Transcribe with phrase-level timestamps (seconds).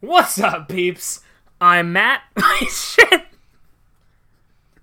[0.00, 1.20] What's up, peeps?
[1.58, 2.22] I'm Matt.
[2.68, 3.22] Shit.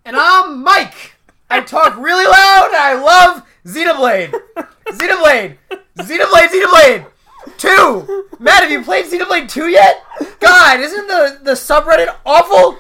[0.04, 1.13] And I'm Mike.
[1.51, 4.31] I talk really loud and I love Xenoblade.
[4.88, 5.57] Xenoblade.
[5.97, 7.05] Xenoblade, Xenoblade.
[7.60, 8.26] 2.
[8.39, 10.04] Matt, have you played Xenoblade 2 yet?
[10.39, 12.80] God, isn't the, the subreddit awful?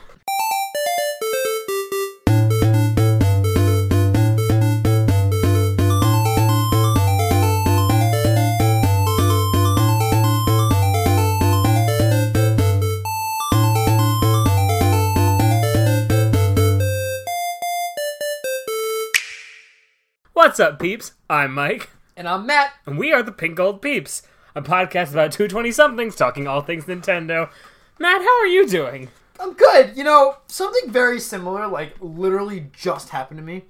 [20.53, 21.13] What's up, peeps?
[21.31, 22.73] I'm Mike, And I'm Matt.
[22.85, 24.21] and we are the Pink Gold Peeps,
[24.53, 27.49] a podcast about 220 somethings talking all things Nintendo.
[27.97, 29.09] Matt, how are you doing?
[29.39, 29.97] I'm good.
[29.97, 33.63] You know, something very similar, like, literally just happened to me.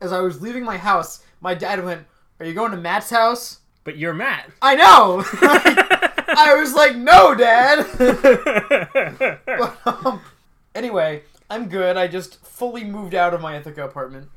[0.00, 2.06] As I was leaving my house, my dad went,
[2.38, 3.58] Are you going to Matt's house?
[3.84, 4.50] But you're Matt.
[4.62, 5.22] I know!
[5.42, 7.84] I was like, No, Dad!
[9.44, 10.22] But, um,
[10.74, 11.98] anyway, I'm good.
[11.98, 14.30] I just fully moved out of my Ithaca apartment.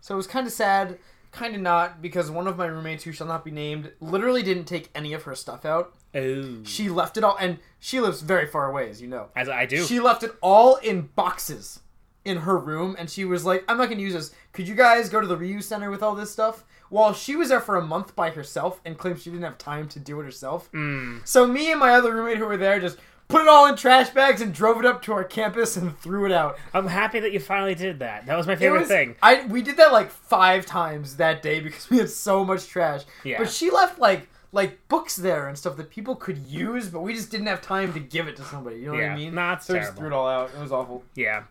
[0.00, 0.98] So it was kind of sad,
[1.32, 4.64] kind of not, because one of my roommates, who shall not be named, literally didn't
[4.66, 5.94] take any of her stuff out.
[6.14, 9.28] oh, She left it all, and she lives very far away, as you know.
[9.34, 9.84] as I do.
[9.84, 11.80] She left it all in boxes
[12.24, 14.32] in her room, and she was like, I'm not going to use this.
[14.52, 16.64] Could you guys go to the reuse center with all this stuff?
[16.88, 19.88] While she was there for a month by herself and claimed she didn't have time
[19.88, 20.70] to do it herself.
[20.72, 21.26] Mm.
[21.26, 24.10] So me and my other roommate who were there just put it all in trash
[24.10, 26.58] bags and drove it up to our campus and threw it out.
[26.74, 28.26] I'm happy that you finally did that.
[28.26, 29.16] That was my favorite was- thing.
[29.22, 33.02] I we did that like five times that day because we had so much trash.
[33.24, 33.38] Yeah.
[33.38, 37.14] But she left like like books there and stuff that people could use, but we
[37.14, 38.76] just didn't have time to give it to somebody.
[38.76, 39.36] You know what I mean?
[39.38, 40.50] It's so we just threw it all out.
[40.54, 41.02] It was awful.
[41.14, 41.44] Yeah.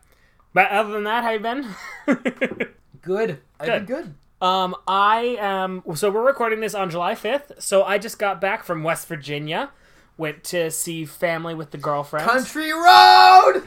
[0.54, 1.66] But other than that, how you been?
[3.02, 3.40] Good.
[3.60, 3.86] I've Good.
[3.88, 4.14] been good.
[4.46, 5.82] Um, I am.
[5.96, 7.54] so we're recording this on July fifth.
[7.60, 9.70] So I just got back from West Virginia,
[10.22, 12.30] went to see family with the girlfriend.
[12.30, 13.64] Country road.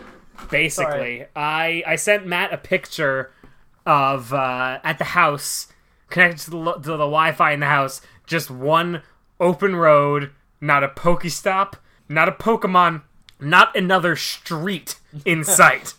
[0.50, 3.33] Basically, I I sent Matt a picture
[3.84, 5.69] of uh, at the house
[6.09, 9.03] connected to the, to the Wi-Fi in the house, just one
[9.41, 11.75] open road, not a Pokestop,
[12.09, 13.03] not a Pokemon,
[13.41, 15.94] not another street in sight.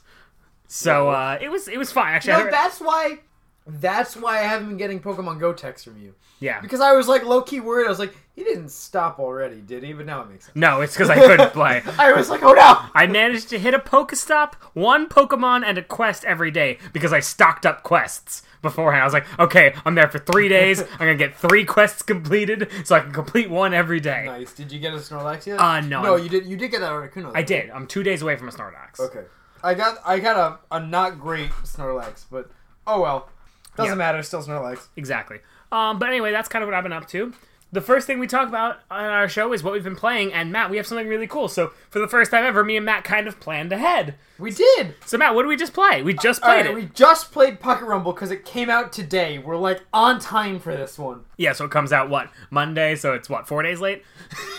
[0.67, 2.45] So uh, it was it was fine actually.
[2.45, 3.19] No, that's why.
[3.67, 6.61] That's why I haven't been getting Pokemon Go texts from you yeah.
[6.61, 7.85] because I was like low key worried.
[7.85, 9.93] I was like, he didn't stop already, did he?
[9.93, 10.55] But now it makes sense.
[10.55, 11.81] No, it's because I couldn't play.
[11.97, 12.79] I was like, oh no.
[12.93, 17.21] I managed to hit a Pokestop, one Pokemon, and a quest every day because I
[17.21, 19.01] stocked up quests beforehand.
[19.01, 20.81] I was like, okay, I'm there for three days.
[20.93, 24.25] I'm gonna get three quests completed so I can complete one every day.
[24.25, 24.53] Nice.
[24.53, 25.59] Did you get a Snorlax yet?
[25.59, 26.03] Uh, no.
[26.03, 26.45] No, you did.
[26.45, 27.31] You did get that Articuno.
[27.33, 27.69] I did.
[27.71, 28.99] I'm two days away from a Snorlax.
[28.99, 29.23] Okay.
[29.63, 32.51] I got I got a, a not great Snorlax, but
[32.85, 33.29] oh well.
[33.77, 33.95] Doesn't Yeah.
[33.95, 34.87] matter, still Snorlax.
[34.95, 35.39] Exactly.
[35.71, 37.33] Um, but anyway, that's kind of what I've been up to.
[37.71, 40.49] The first thing we talk about on our show is what we've been playing, and
[40.49, 41.49] Matt, we have something really cool.
[41.49, 44.15] So for the first time ever, me and Matt kind of planned ahead.
[44.39, 44.93] We did!
[45.05, 46.01] So Matt, what did we just play?
[46.01, 46.75] We just played Alright, it.
[46.75, 49.39] we just played Pocket Rumble because it came out today.
[49.39, 51.25] We're like on time for this one.
[51.35, 54.03] Yeah, so it comes out what Monday, so it's what four days late.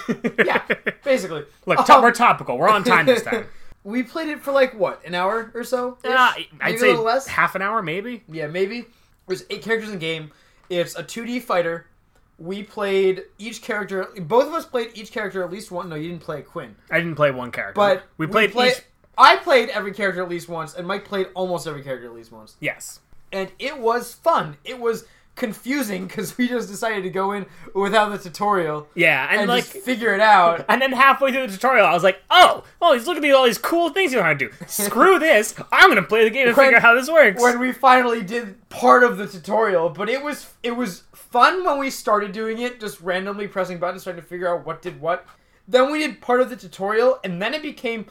[0.45, 0.63] Yeah,
[1.03, 1.45] basically.
[1.67, 2.59] Look, Um, we're topical.
[2.59, 3.47] We're on time this time.
[3.85, 5.97] we played it for like what, an hour or so?
[6.05, 7.27] Uh, I'd maybe say a little less.
[7.29, 8.25] half an hour, maybe.
[8.31, 8.85] Yeah, maybe.
[9.27, 10.31] There's eight characters in the game.
[10.69, 11.87] It's a 2D fighter.
[12.39, 14.09] We played each character.
[14.21, 15.89] Both of us played each character at least one.
[15.89, 16.77] No, you didn't play Quinn.
[16.91, 18.83] I didn't play one character, But we played play- each.
[19.19, 22.33] I played every character at least once, and Mike played almost every character at least
[22.33, 22.57] once.
[22.61, 23.01] Yes,
[23.33, 24.59] And it was fun.
[24.65, 29.43] It was confusing because we just decided to go in without the tutorial yeah, and,
[29.43, 30.65] and like, figure it out.
[30.69, 33.45] and then halfway through the tutorial, I was like, "Oh, oh, he's looking at all
[33.45, 34.51] these cool things you know how to do.
[34.67, 35.55] Screw this!
[35.71, 38.23] I'm gonna play the game and When- figure out how this works." when we finally
[38.23, 42.59] did part of the tutorial, but it was it was fun when we started doing
[42.59, 45.27] it, just randomly pressing buttons trying to figure out what did what.
[45.69, 48.07] Then we did part of the tutorial, and then it became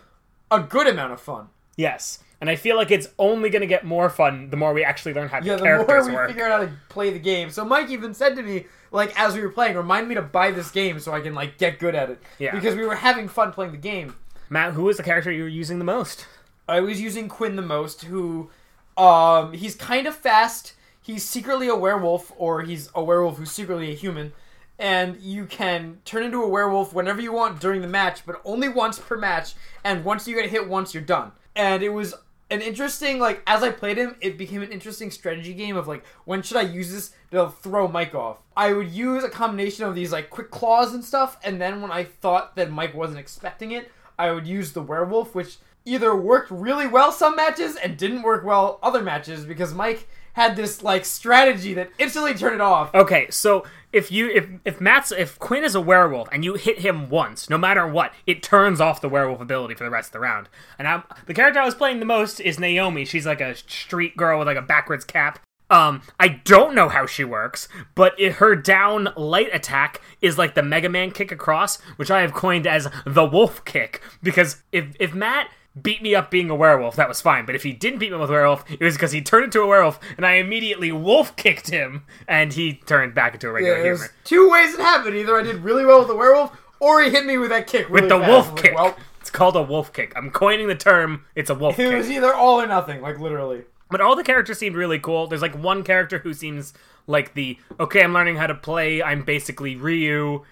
[0.51, 1.47] a good amount of fun.
[1.75, 5.13] yes, and I feel like it's only gonna get more fun the more we actually
[5.13, 6.27] learn how Yeah, the the more we work.
[6.29, 7.49] figure out how to play the game.
[7.49, 10.51] So Mike even said to me, like as we were playing, remind me to buy
[10.51, 12.21] this game so I can like get good at it.
[12.39, 12.53] Yeah.
[12.55, 14.15] Because we were having fun playing the game.
[14.49, 16.27] Matt, who was the character you were using the most?
[16.67, 18.49] I was using Quinn the most, who
[18.97, 20.73] um he's kind of fast.
[21.01, 24.33] He's secretly a werewolf, or he's a werewolf who's secretly a human.
[24.79, 28.67] And you can turn into a werewolf whenever you want during the match, but only
[28.67, 29.53] once per match.
[29.83, 31.31] And once you get hit once, you're done.
[31.55, 32.13] And it was
[32.49, 36.05] an interesting, like, as I played him, it became an interesting strategy game of, like,
[36.25, 38.41] when should I use this to throw Mike off?
[38.55, 41.91] I would use a combination of these, like, quick claws and stuff, and then when
[41.91, 46.51] I thought that Mike wasn't expecting it, I would use the werewolf, which either worked
[46.51, 51.05] really well some matches and didn't work well other matches because Mike had this like
[51.05, 52.93] strategy that instantly turned it off.
[52.93, 56.79] Okay, so if you if if Matt's if Quinn is a werewolf and you hit
[56.79, 60.13] him once, no matter what, it turns off the werewolf ability for the rest of
[60.13, 60.49] the round.
[60.77, 63.05] And I'm, the character I was playing the most is Naomi.
[63.05, 65.39] She's like a street girl with like a backwards cap.
[65.69, 70.53] Um, I don't know how she works, but it, her down light attack is like
[70.53, 74.01] the Mega Man kick across, which I have coined as the wolf kick.
[74.21, 75.49] Because if if Matt
[75.81, 77.45] beat me up being a werewolf, that was fine.
[77.45, 79.61] But if he didn't beat me with a werewolf, it was because he turned into
[79.61, 83.77] a werewolf, and I immediately wolf kicked him, and he turned back into a regular
[83.77, 85.15] Yeah, there's human two ways it happened.
[85.15, 87.89] Either I did really well with the werewolf, or he hit me with that kick
[87.89, 88.29] really with the fast.
[88.29, 88.75] wolf I'm like, kick.
[88.75, 90.13] well, it's called a wolf kick.
[90.15, 91.25] I'm coining the term.
[91.35, 91.87] It's a wolf kick.
[91.87, 91.97] it kick.
[91.97, 93.63] was either all or nothing, like literally.
[93.89, 95.27] But all the characters seemed really cool.
[95.27, 96.73] There's like one character who seems
[97.07, 99.03] like the okay, I'm learning how to play.
[99.03, 100.43] I'm basically Ryu,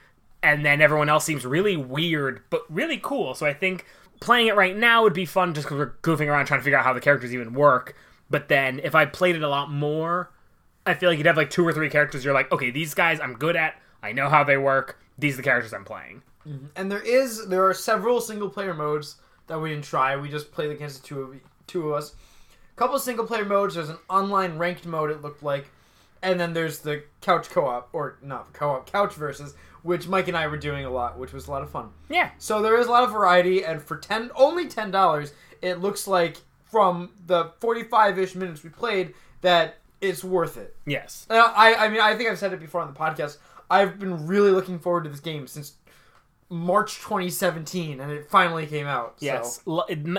[0.42, 3.34] and then everyone else seems really weird but really cool.
[3.34, 3.86] So I think
[4.19, 6.77] playing it right now would be fun just because we're goofing around trying to figure
[6.77, 7.95] out how the characters even work.
[8.30, 10.31] But then if I played it a lot more,
[10.86, 12.25] I feel like you'd have like two or three characters.
[12.25, 13.80] You're like, okay, these guys I'm good at.
[14.01, 15.00] I know how they work.
[15.18, 16.24] These are the characters I'm playing.
[16.48, 16.65] Mm-hmm.
[16.75, 19.15] And there is there are several single player modes
[19.48, 20.15] that we didn't try.
[20.15, 21.36] We just played against the two of
[21.68, 22.15] two of us.
[22.75, 23.75] A couple single player modes.
[23.75, 25.12] There's an online ranked mode.
[25.12, 25.69] It looked like,
[26.21, 29.54] and then there's the couch co op or not co op couch versus,
[29.84, 31.90] which Mike and I were doing a lot, which was a lot of fun.
[32.10, 35.80] Yeah, So there is a lot of variety, and for ten only ten dollars, it
[35.80, 40.76] looks like from the forty five ish minutes we played that it's worth it.
[40.86, 41.28] yes.
[41.30, 43.38] And I I mean I think I've said it before on the podcast.
[43.70, 45.74] I've been really looking forward to this game since
[46.50, 49.19] March 2017, and it finally came out.
[49.19, 49.60] so- Yes,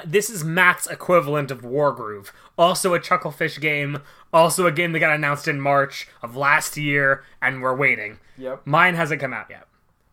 [0.04, 2.30] this is Matt's equivalent of Wargroove.
[2.58, 3.98] Also a Chucklefish game,
[4.32, 8.18] also a game that got announced in March of last year, and we're waiting.
[8.38, 8.62] Yep.
[8.66, 9.66] Mine hasn't come out yet.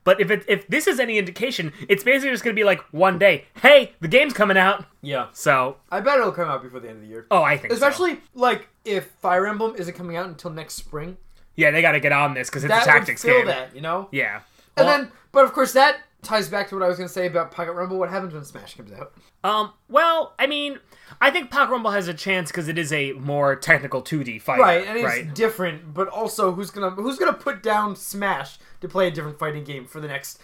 [0.04, 2.82] But if it, if this is any indication, it's basically just going to be like
[2.92, 4.86] one day, hey, the game's coming out.
[5.04, 5.28] Yeah.
[5.32, 7.28] So, I bet it'll come out before the end of the year.
[7.30, 7.76] oh, I think so.
[7.76, 11.18] Especially like if Fire Emblem isn't coming out until next spring.
[11.56, 13.48] Yeah, they got to get on this because it's That a tactics would fill game.
[13.48, 14.08] that, you know.
[14.12, 14.40] Yeah.
[14.82, 17.14] And Well- then, but of course, that ties back to what I was going to
[17.14, 17.98] say about Pocket Rumble.
[17.98, 19.14] What happens when Smash comes out?
[19.44, 19.74] Um.
[19.90, 20.80] Well, I mean,
[21.20, 24.62] I think Pocket Rumble has a chance because it is a more technical 2D fighter.
[24.62, 25.34] Right, and it's right.
[25.34, 29.64] different, but also who's gonna who's gonna put down Smash to play a different fighting
[29.64, 30.40] game for the next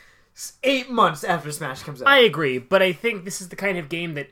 [0.63, 2.07] eight months after Smash comes out?
[2.07, 4.29] I agree, but I think this is the kind of game that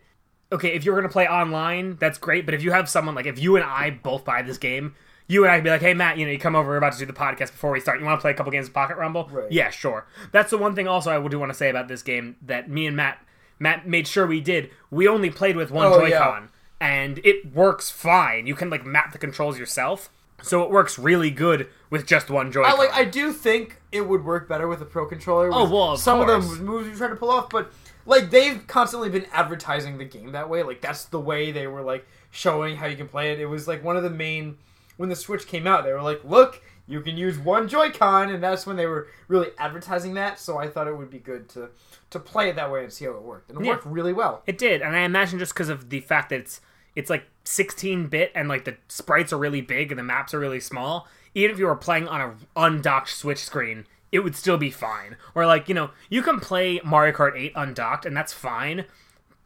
[0.52, 2.46] okay, if you're gonna play online, that's great.
[2.46, 4.96] But if you have someone like if you and I both buy this game,
[5.28, 6.94] you and I can be like, hey Matt, you know, you come over, we're about
[6.94, 8.00] to do the podcast before we start.
[8.00, 9.28] You want to play a couple games of Pocket Rumble?
[9.32, 9.52] Right.
[9.52, 10.06] Yeah, sure.
[10.32, 12.86] That's the one thing also I do want to say about this game that me
[12.88, 13.20] and Matt
[13.58, 14.70] Matt made sure we did.
[14.92, 16.50] We only played with one Oh, Joy-Con,
[16.82, 16.88] yeah.
[16.88, 18.48] and it works fine.
[18.48, 20.10] You can like map the controls yourself,
[20.42, 22.72] so it works really good with just one Joy-Con.
[22.72, 22.94] I like.
[22.94, 25.50] I do think it would work better with a pro controller.
[25.54, 26.44] Oh, well, of some course.
[26.46, 27.72] of the moves you try to pull off, but
[28.06, 30.62] like they've constantly been advertising the game that way.
[30.64, 33.40] Like that's the way they were like showing how you can play it.
[33.40, 34.58] It was like one of the main
[34.98, 35.84] when the Switch came out.
[35.84, 39.50] They were like, "Look, you can use one Joy-Con," and that's when they were really
[39.58, 40.40] advertising that.
[40.40, 41.70] So I thought it would be good to
[42.12, 43.72] to play it that way and see how it worked, and it Yeah.
[43.74, 44.44] worked really well.
[44.46, 46.62] It did, and I imagine just because of the fact that it's
[46.96, 50.40] it's like 16 bit and like the sprites are really big and the maps are
[50.40, 51.08] really small.
[51.34, 55.18] Even if you were playing on a undocked Switch screen, it would still be fine.
[55.36, 58.86] Or like you know, you can play Mario Kart 8 undocked, and that's fine.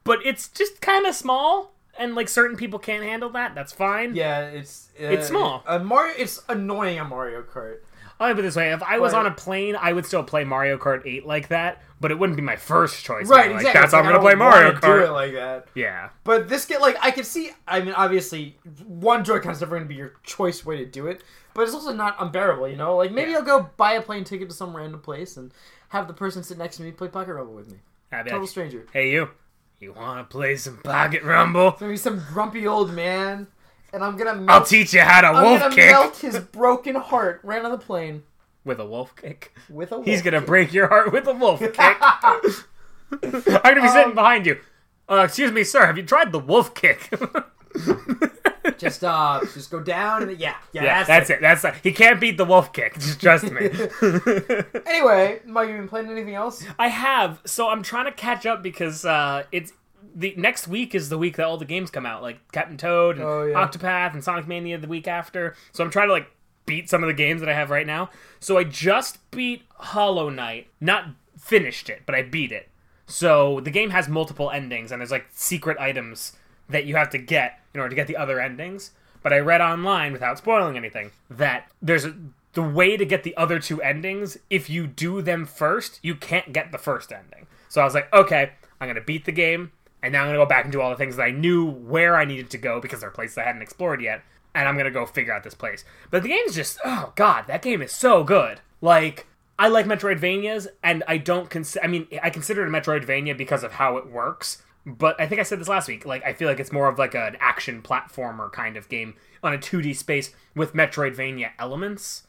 [0.03, 3.53] But it's just kind of small, and like certain people can't handle that.
[3.53, 4.15] That's fine.
[4.15, 5.63] Yeah, it's uh, It's small.
[5.67, 7.79] Uh, Mario, it's annoying on Mario Kart.
[8.21, 10.23] I'll put it this way: if I was But- on a plane, I would still
[10.23, 13.27] play Mario Kart 8 like that, but it wouldn't be my first choice.
[13.29, 13.79] Right, Like, exactly.
[13.81, 15.07] That's how I'm Like, gonna play Mario wanna Do Kart.
[15.07, 15.67] it like that.
[15.73, 16.09] yeah.
[16.25, 17.51] But this get like I could see.
[17.67, 21.23] I mean, obviously, one Joy-Con's never going to be your choice way to do it,
[21.53, 22.67] but it's also not unbearable.
[22.67, 23.37] You know, like maybe Yeah.
[23.37, 25.53] I'll go buy a plane ticket to some random place and
[25.89, 27.77] have the person sit next to me play Pocket Rumble with me.
[28.11, 28.85] Total like, stranger.
[28.91, 29.29] hey you,
[29.79, 31.69] you want to play some Pocket Rumble?
[31.69, 33.47] It's gonna be some grumpy old man,
[33.93, 34.35] and I'm gonna.
[34.35, 37.63] Melt, I'll teach you how to I'm wolf gonna kick melt his broken heart right
[37.63, 38.23] on the plane
[38.65, 39.53] with a wolf kick.
[39.69, 39.95] with a.
[39.95, 40.47] Wolf He's gonna kick.
[40.47, 41.77] break your heart with a wolf kick.
[41.79, 44.59] I'm gonna be Um, sitting behind you.
[45.09, 45.85] Uh, excuse me, sir.
[45.85, 47.09] Have you tried the wolf kick?
[48.77, 51.33] just uh, just go down and yeah, yeah, yeah, that's, that's it.
[51.33, 51.41] it.
[51.41, 51.73] That's it.
[51.83, 52.95] He can't beat the wolf kick.
[52.95, 53.69] Just trust me.
[54.85, 56.65] Anyway, Mike, you been playing anything else?
[56.77, 57.41] I have.
[57.45, 59.71] So I'm trying to catch up because uh, it's
[60.15, 63.15] the next week is the week that all the games come out, like Captain Toad
[63.17, 63.55] and Oh, yeah.
[63.55, 65.55] Octopath and Sonic Mania the week after.
[65.71, 66.29] So I'm trying to like
[66.65, 68.09] beat some of the games that I have right now.
[68.39, 71.05] So I just beat Hollow Knight, not
[71.37, 72.67] finished it, but I beat it.
[73.05, 76.33] So the game has multiple endings and there's like secret items
[76.67, 78.91] that you have to get in order to get the other endings.
[79.21, 82.15] But I read online without spoiling anything that there's a,
[82.53, 84.37] the way to get the other two endings.
[84.49, 87.47] If you do them first, you can't get the first ending.
[87.67, 89.71] So I was like, okay, I'm gonna beat the game,
[90.01, 92.15] and now I'm gonna go back and do all the things that I knew where
[92.15, 94.21] I needed to go because there are places I hadn't explored yet.
[94.55, 95.83] and I'm gonna go figure out this place.
[96.09, 98.61] But the game's just oh god, that game is so good.
[98.81, 101.83] Like I like Metroidvanias, and I don't consider.
[101.83, 104.63] I mean, I consider it a Metroidvania because of how it works.
[104.85, 106.05] But I think I said this last week.
[106.05, 109.53] Like I feel like it's more of like an action platformer kind of game on
[109.53, 112.23] a 2D space with Metroidvania elements.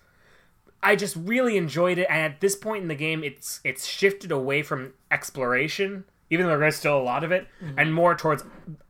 [0.83, 4.33] I just really enjoyed it, and at this point in the game, it's it's shifted
[4.33, 7.79] away from exploration, even though there's still a lot of it, mm-hmm.
[7.79, 8.45] and more towards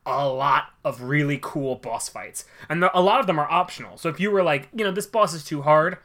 [0.07, 2.45] a lot of really cool boss fights.
[2.69, 3.97] And a lot of them are optional.
[3.97, 5.99] So if you were like, you know, this boss is too hard,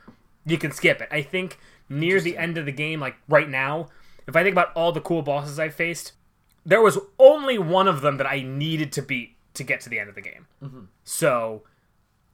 [0.46, 1.10] you can skip it.
[1.12, 3.88] I think near the end of the game, like right now,
[4.28, 6.14] if I think about all the cool bosses I faced,
[6.66, 10.00] there was only one of them that I needed to beat to get to the
[10.00, 10.48] end of the game.
[11.04, 11.64] So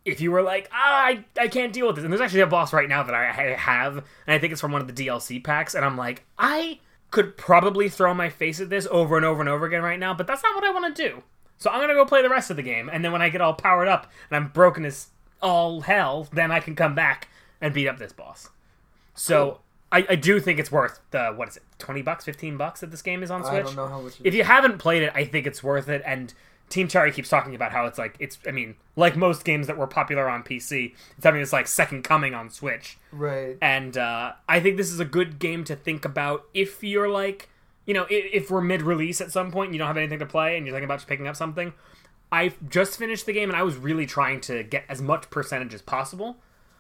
[0.05, 2.47] if you were like, ah, I, I can't deal with this, and there's actually a
[2.47, 5.05] boss right now that I I have, and I think it's from one of the
[5.07, 6.79] DLC packs, and I'm like, I
[7.11, 10.13] could probably throw my face at this over and over and over again right now,
[10.13, 11.23] but that's not what I want to do.
[11.57, 13.41] So I'm gonna go play the rest of the game, and then when I get
[13.41, 15.09] all powered up and I'm broken as
[15.41, 17.27] all hell, then I can come back
[17.59, 18.49] and beat up this boss.
[19.13, 19.59] So
[19.91, 22.91] I, I do think it's worth the what is it, twenty bucks, fifteen bucks that
[22.91, 23.53] this game is on Switch.
[23.53, 24.19] I don't know how much.
[24.19, 26.01] It If you haven't played it, I think it's worth it.
[26.05, 26.33] And
[26.69, 28.37] Team Cherry keeps talking about how it's like it's.
[28.47, 32.03] I mean, like most games that were popular on PC, it's having this like second
[32.03, 32.97] coming on Switch.
[33.11, 33.57] right.
[33.61, 37.49] And uh, I think this is a good game to think about if you're like,
[37.85, 40.25] you know, if, if we're mid-release at some point and you don't have anything to
[40.25, 41.73] play and you're thinking about just picking up something.
[42.31, 45.73] I just finished the game and I was really trying to get as much percentage
[45.73, 46.37] as possible.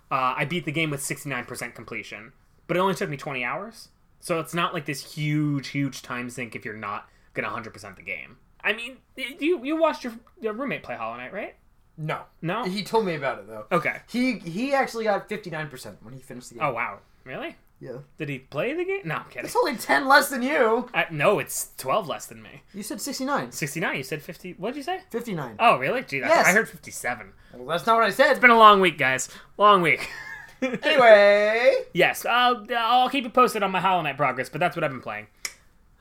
[0.09, 2.31] Uh, I beat the game with 69% completion,
[2.71, 3.89] but it only took me 20 hours.
[4.21, 8.01] So it's not like this huge, huge time sink if you're not gonna 100% the
[8.01, 8.37] game.
[8.63, 11.55] I mean, you you watched your, your roommate play Hollow Knight, right?
[11.97, 12.21] No.
[12.41, 12.63] No.
[12.63, 13.65] He told me about it though.
[13.73, 13.97] Okay.
[14.09, 16.63] He he actually got fifty nine percent when he finished the game.
[16.63, 17.57] Oh wow, really?
[17.81, 17.97] yeah.
[18.17, 19.01] Did he play the game?
[19.03, 19.47] No, I'm kidding.
[19.47, 20.87] It's only ten less than you.
[20.93, 22.61] Uh, no, it's 12 less than me.
[22.73, 23.51] You said sixty nine.
[23.51, 23.97] 69.
[23.97, 24.53] You said 50.
[24.53, 25.01] What did you say?
[25.09, 25.55] Fifty nine.
[25.59, 26.03] Oh, really?
[26.03, 26.47] Gee, that's, Yes.
[26.47, 27.33] I heard 57.
[27.53, 28.31] Well, that's not what I said.
[28.31, 29.27] It's been a long week, guys.
[29.57, 30.09] Long week.
[30.61, 31.73] Anyway.
[31.93, 34.91] yes, I'll, I'll keep you posted on my Hollow Knight progress, but that's what I've
[34.91, 35.27] been playing.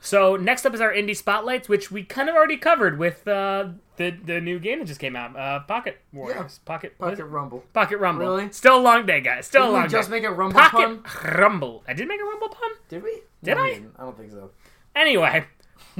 [0.02, 3.68] So next up is our indie spotlights, which we kind of already covered with uh,
[3.96, 7.22] the the new game that just came out, uh, Pocket Warriors, Pocket Pocket?
[7.24, 7.64] Rumble.
[7.74, 8.24] Pocket Rumble.
[8.24, 8.50] Really?
[8.52, 9.46] Still a long day, guys.
[9.46, 10.16] Still a Didn't long we just day.
[10.16, 11.34] make a rumble Pocket pun?
[11.38, 11.84] Rumble.
[11.86, 12.70] I did make a Rumble pun.
[12.88, 13.20] Did we?
[13.42, 13.66] Did No, I?
[13.66, 13.84] we.
[13.98, 14.50] I don't think so.
[14.96, 15.44] Anyway,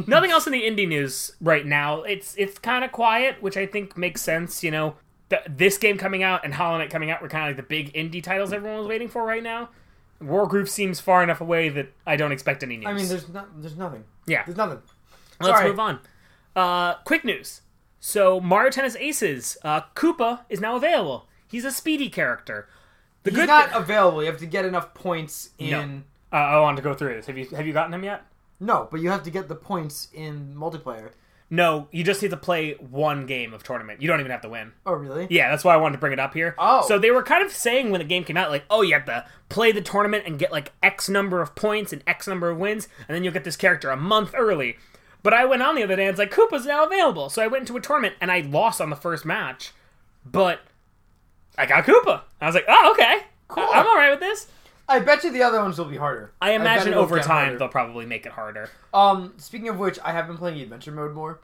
[0.07, 2.01] nothing else in the indie news right now.
[2.03, 4.65] It's it's kind of quiet, which I think makes sense.
[4.65, 4.95] You know,
[5.31, 7.69] th- this game coming out and Hollow Knight coming out were kind of like the
[7.69, 9.71] big indie titles everyone was waiting for right now.
[10.23, 12.87] Wargroove seems far enough away that I don't expect any news.
[12.87, 13.49] I mean, there's not.
[13.63, 14.05] There's nothing.
[14.27, 14.45] yeah.
[14.45, 14.81] There's nothing.
[15.41, 15.71] Let's Sorry.
[15.71, 16.01] move on.
[16.55, 17.63] Uh, quick news.
[18.01, 21.27] So Mario Tennis Aces, uh, Koopa is now available.
[21.49, 22.69] He's a speedy character.
[23.23, 24.23] The He's good not thi- available.
[24.23, 25.81] You have to get enough points No.
[25.81, 26.05] in.
[26.33, 27.27] uh, I want to go through this.
[27.27, 28.25] Have you have you gotten him yet?
[28.61, 31.13] No, but you have to get the points in multiplayer.
[31.53, 34.01] No, you just need to play one game of tournament.
[34.01, 34.73] You don't even have to win.
[34.87, 35.27] Oh, really?
[35.31, 36.55] Yeah, that's why I wanted to bring it up here.
[36.59, 36.87] Oh.
[36.87, 39.05] So they were kind of saying when the game came out, like, oh, you have
[39.07, 42.59] to play the tournament and get like X number of points and X number of
[42.59, 44.77] wins, and then you'll get this character a month early.
[45.25, 47.29] But I went on the other day and it's like, Koopa's now available.
[47.29, 49.73] So I went into a tournament and I lost on the first match.
[50.25, 50.61] But
[51.59, 52.23] I got Koopa.
[52.41, 53.25] I was like, oh, okay.
[53.49, 53.65] Cool.
[53.65, 54.47] I- I'm alright with this.
[54.91, 56.33] I bet you the other ones will be harder.
[56.43, 58.69] I imagine over time they'll probably make it harder.
[58.93, 61.41] Um, speaking of which, I have been playing adventure mode more.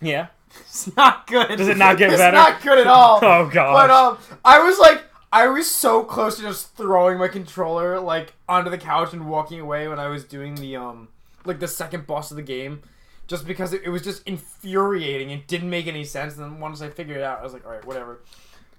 [0.00, 0.28] Yeah.
[0.60, 1.58] It's not good.
[1.58, 2.36] Does it not get it's better?
[2.36, 3.18] not good at all.
[3.22, 3.72] Oh, god.
[3.74, 8.34] But um, I was like, I was so close to just throwing my controller like
[8.48, 11.08] onto the couch and walking away when I was doing the um,
[11.44, 12.82] like the second boss of the game,
[13.26, 15.30] just because it, it was just infuriating.
[15.30, 16.36] It didn't make any sense.
[16.36, 18.20] And then once I figured it out, I was like, all right, whatever.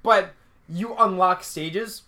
[0.02, 0.32] But
[0.70, 2.04] you unlock stages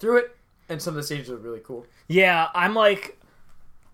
[0.00, 0.36] through it,
[0.70, 1.86] and some of the stages are really cool.
[2.08, 3.18] Yeah, I'm like.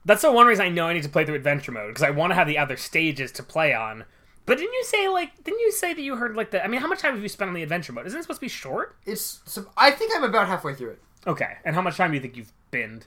[0.04, 2.11] That's the one reason I know I need to play through adventure mode because I
[2.11, 4.04] want to have the other stages to play on.
[4.45, 5.42] But didn't you say like?
[5.42, 6.64] Didn't you say that you heard like the?
[6.64, 8.06] I mean, how much time have you spent on the adventure mode?
[8.06, 8.95] Isn't it supposed to be short?
[9.04, 11.02] It's so I think I'm about halfway through it.
[11.26, 13.06] Okay, and how much time do you think you've binned?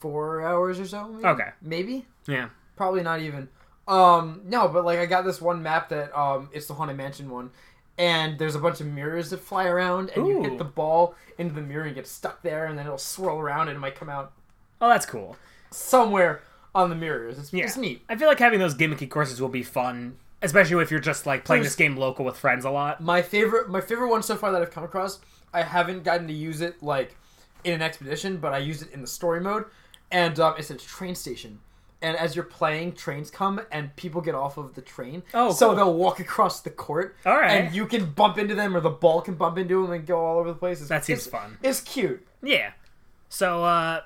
[0.00, 1.06] Four hours or so.
[1.08, 1.26] Maybe?
[1.26, 1.48] Okay.
[1.62, 2.06] Maybe.
[2.26, 2.48] Yeah.
[2.76, 3.48] Probably not even.
[3.86, 7.30] Um, no, but like I got this one map that um, it's the haunted mansion
[7.30, 7.50] one,
[8.00, 10.42] and there's a bunch of mirrors that fly around, and you Ooh.
[10.42, 13.68] hit the ball into the mirror and get stuck there, and then it'll swirl around
[13.68, 14.32] and it might come out
[14.80, 15.36] Oh, that's cool.
[15.70, 16.40] somewhere
[16.74, 17.38] on the mirrors.
[17.38, 17.64] It's, Yeah.
[17.64, 18.02] it's neat.
[18.08, 21.44] I feel like having those gimmicky courses will be fun, especially if you're just like
[21.44, 23.00] playing There's- this game local with friends a lot.
[23.02, 25.20] My favorite, my favorite one so far that I've come across.
[25.52, 27.16] I haven't gotten to use it like
[27.64, 29.66] in an expedition, but I used it in the story mode,
[30.10, 31.58] and um, it's at a train station.
[32.02, 35.22] And as you're playing, trains come and people get off of the train.
[35.34, 35.76] Oh, so cool.
[35.76, 37.14] they'll walk across the court.
[37.26, 37.50] All right.
[37.50, 40.18] and you can bump into them, or the ball can bump into them and go
[40.18, 40.80] all over the place.
[40.80, 41.58] It's, That seems it's- fun.
[41.62, 42.26] It's cute.
[42.42, 42.72] Yeah.
[43.28, 44.00] So, uh,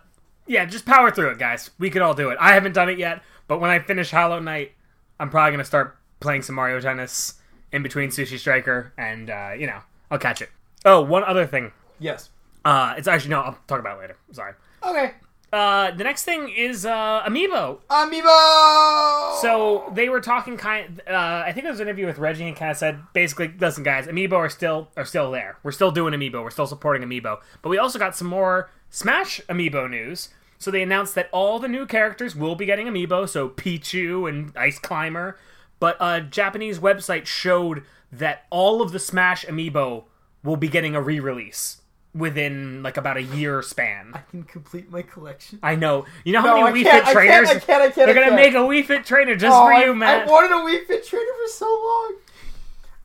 [0.46, 1.70] yeah, just power through it, guys.
[1.78, 2.38] We could all do it.
[2.40, 4.72] I haven't done it yet, but when I finish Hollow Knight,
[5.20, 7.34] I'm probably gonna start playing some Mario Tennis
[7.72, 9.78] in between Sushi Striker, and uh, you know,
[10.10, 10.50] I'll catch it.
[10.84, 11.72] Oh, one other thing.
[12.00, 12.28] Yes.
[12.64, 13.40] Uh, it's actually no.
[13.40, 14.16] I'll talk about it later.
[14.32, 14.52] Sorry.
[14.82, 15.12] Okay.
[15.54, 17.78] Uh, the next thing is uh, Amiibo.
[17.88, 19.40] Amiibo.
[19.40, 21.00] So they were talking kind.
[21.08, 23.84] Uh, I think it was an interview with Reggie and kind of said basically, listen,
[23.84, 25.58] guys, Amiibo are still are still there.
[25.62, 26.42] We're still doing Amiibo.
[26.42, 27.38] We're still supporting Amiibo.
[27.62, 30.30] But we also got some more Smash Amiibo news.
[30.58, 33.28] So they announced that all the new characters will be getting Amiibo.
[33.28, 35.38] So Pichu and Ice Climber.
[35.78, 40.06] But a Japanese website showed that all of the Smash Amiibo
[40.42, 41.82] will be getting a re-release
[42.14, 44.12] within like about a year span.
[44.14, 45.58] I can complete my collection.
[45.62, 46.06] I know.
[46.24, 47.48] You know No, how I many Wii Fit I can't, trainers?
[47.50, 49.94] I can't, I can't, They're gonna make a Wii Fit trainer just Oh, for you,
[49.94, 50.28] man.
[50.28, 52.14] I wanted a Wii Fit trainer for so long.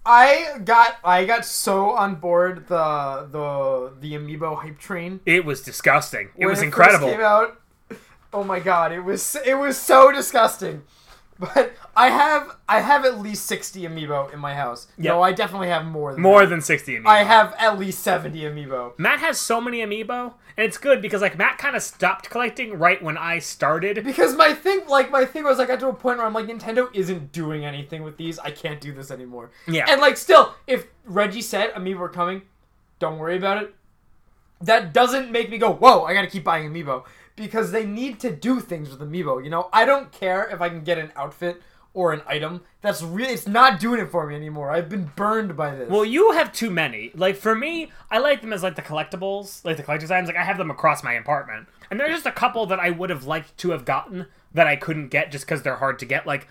[0.05, 5.19] I got I got so on board the the the amiibo hype train.
[5.25, 6.29] it was disgusting.
[6.37, 7.09] It when was first incredible.
[7.09, 7.59] came out.
[8.31, 10.83] Oh my god, it was it was so disgusting.
[11.39, 14.87] But I have I have at least sixty amiibo in my house.
[14.97, 15.05] Yep.
[15.05, 16.49] No, I definitely have more than More that.
[16.49, 17.05] than sixty amiibo.
[17.07, 18.99] I have at least seventy amiibo.
[18.99, 22.77] Matt has so many amiibo, and it's good because like Matt kind of stopped collecting
[22.77, 24.03] right when I started.
[24.03, 26.47] Because my thing, like my thing was, I got to a point where I'm like,
[26.47, 28.37] Nintendo isn't doing anything with these.
[28.39, 29.51] I can't do this anymore.
[29.65, 29.85] Yeah.
[29.87, 32.41] And like, still, if Reggie said Amiibo are coming,
[32.99, 33.73] don't worry about it.
[34.61, 37.05] That doesn't make me go, whoa, I got to keep buying Amiibo
[37.39, 39.43] because they need to do things with Amiibo.
[39.43, 41.61] You know, I don't care if I can get an outfit
[41.93, 42.61] or an item.
[42.81, 44.69] That's really, it's not doing it for me anymore.
[44.69, 45.89] I've been burned by this.
[45.89, 47.11] Well, you have too many.
[47.15, 50.27] Like for me, I like them as like the collectibles, like the collector's items.
[50.27, 53.09] Like I have them across my apartment, and there's just a couple that I would
[53.09, 56.27] have liked to have gotten that I couldn't get just because they're hard to get.
[56.27, 56.47] Like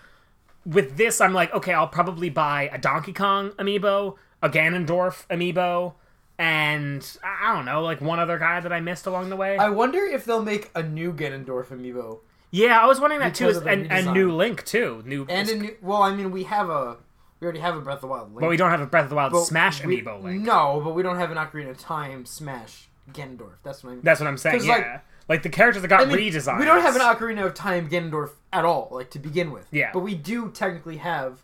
[0.65, 5.93] with this, I'm like, okay, I'll probably buy a Donkey Kong amiibo, a Ganondorf amiibo,
[6.39, 9.57] and I don't know, like one other guy that I missed along the way.
[9.57, 12.19] I wonder if they'll make a new Ganondorf Amiibo.
[12.51, 13.45] yeah, I was wondering that too.
[13.47, 14.13] Because is- of the And, redesign.
[14.13, 15.03] new Link too.
[15.05, 16.97] New And a new, well, I mean, we have a,
[17.39, 18.39] we already have a Breath of the Wild link.
[18.41, 20.41] but we don't have a Breath of the Wild But Smash we- amiibo Link.
[20.43, 23.53] No, but we don't have an Ocarina of Time Smash Ganondorf.
[23.63, 24.01] That's what I mean.
[24.03, 24.63] That's what I'm saying.
[24.63, 26.57] Yeah, like- like, the characters that got I mean, redesigned.
[26.57, 29.67] We don't have an Ocarina of Time Ganondorf at all, like to begin with.
[29.69, 29.91] Yeah.
[29.93, 31.43] But we do technically have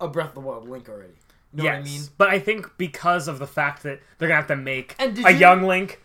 [0.00, 1.14] a Breath of the Wild Link already.
[1.54, 2.00] Know yes, I mean?
[2.18, 5.28] but I think because of the fact that they're gonna have to make a you-
[5.38, 6.02] young Link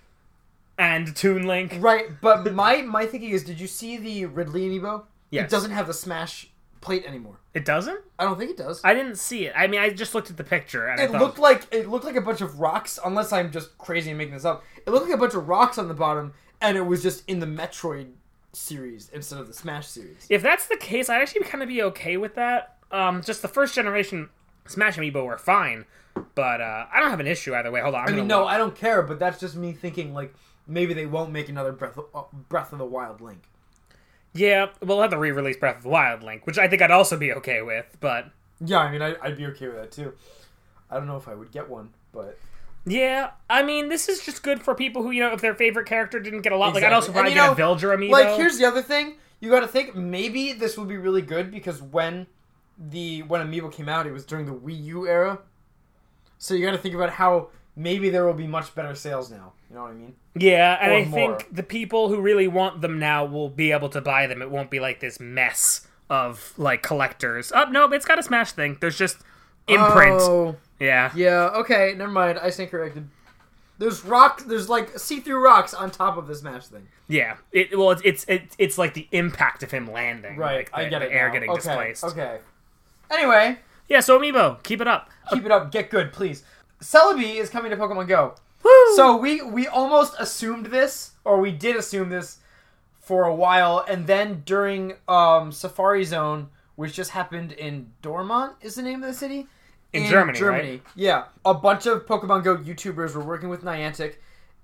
[0.77, 1.75] and Toon Link.
[1.79, 5.03] Right, but my my thinking is, did you see the Ridley amiibo?
[5.31, 5.45] Yes.
[5.45, 6.49] It doesn't have the Smash
[6.81, 7.39] plate anymore.
[7.53, 7.99] It doesn't.
[8.17, 8.79] I don't think it does.
[8.83, 9.53] I didn't see it.
[9.55, 11.89] I mean, I just looked at the picture and I it thought, looked like it
[11.89, 14.63] looked like a bunch of rocks, unless I'm just crazy and making this up.
[14.85, 17.39] It looked like a bunch of rocks on the bottom, and it was just in
[17.39, 18.11] the Metroid
[18.53, 20.25] series instead of the Smash series.
[20.29, 22.77] if that's the case, I'd actually kind of be okay with that.
[22.91, 24.29] Um, just the first generation
[24.69, 25.85] Smash Amiibo were fine,
[26.35, 27.81] but uh, I don't have an issue either way.
[27.81, 28.49] Hold on, I'm I mean, no, look.
[28.49, 30.33] I don't care, but that's just me thinking like
[30.67, 33.43] maybe they won't make another Breath of, uh, Breath of the Wild Link.
[34.33, 37.17] yeah, we'll have to re-release Breath of the Wild Link, which I think I'd also
[37.17, 37.97] be okay with.
[37.99, 38.27] But
[38.63, 40.13] Yeah, I mean, I, I'd be okay with that too.
[40.91, 42.37] I don't know if I would get one, but
[42.85, 45.87] yeah, I mean, this is just good for people who you know if their favorite
[45.87, 46.73] character didn't get a lot.
[46.73, 46.95] Like I'd Exactly.
[46.95, 48.09] also And, probably get know, a Villager Amiibo.
[48.11, 51.49] like here's the other thing you got to think maybe this would be really good
[51.51, 52.27] because when
[52.79, 55.39] the when Amiibo came out, it was during the Wii U era.
[56.37, 59.53] So you got to think about how maybe there will be much better sales now.
[59.69, 60.15] You know what I mean?
[60.35, 61.37] Yeah, and or I more.
[61.37, 64.41] think the people who really want them now will be able to buy them.
[64.41, 67.51] It won't be like this mess of like collectors.
[67.53, 68.77] Oh no, it's got a Smash thing.
[68.79, 69.17] There's just
[69.67, 70.21] imprint.
[70.21, 71.11] Oh, Yeah.
[71.15, 71.49] yeah.
[71.55, 72.39] Okay, never mind.
[72.39, 73.09] I stand corrected.
[73.77, 74.43] There's rock.
[74.45, 76.87] There's like see-through rocks on top of the Smash thing.
[77.07, 77.37] Yeah.
[77.51, 80.37] It well it's it's it, it's like the impact of him landing.
[80.37, 80.57] Right.
[80.57, 81.13] Like the, I get the it.
[81.13, 81.33] air now.
[81.33, 82.03] getting okay, displaced.
[82.05, 82.39] Okay.
[83.11, 85.09] Anyway, Yeah, so Amiibo, keep it up.
[85.31, 85.71] keep it up.
[85.71, 86.43] Get good, please.
[86.81, 88.35] Celebi is coming to Pokemon Go.
[88.63, 88.95] Woo!
[88.95, 92.37] So we we almost assumed this, or we did assume this
[92.99, 98.75] for a while, and then during um, Safari Zone, which just happened in Dortmund, is
[98.75, 99.47] the name of the city
[99.93, 100.83] In Germany, right?
[100.95, 104.15] Yeah, a bunch of Pokemon Go YouTubers were working with Niantic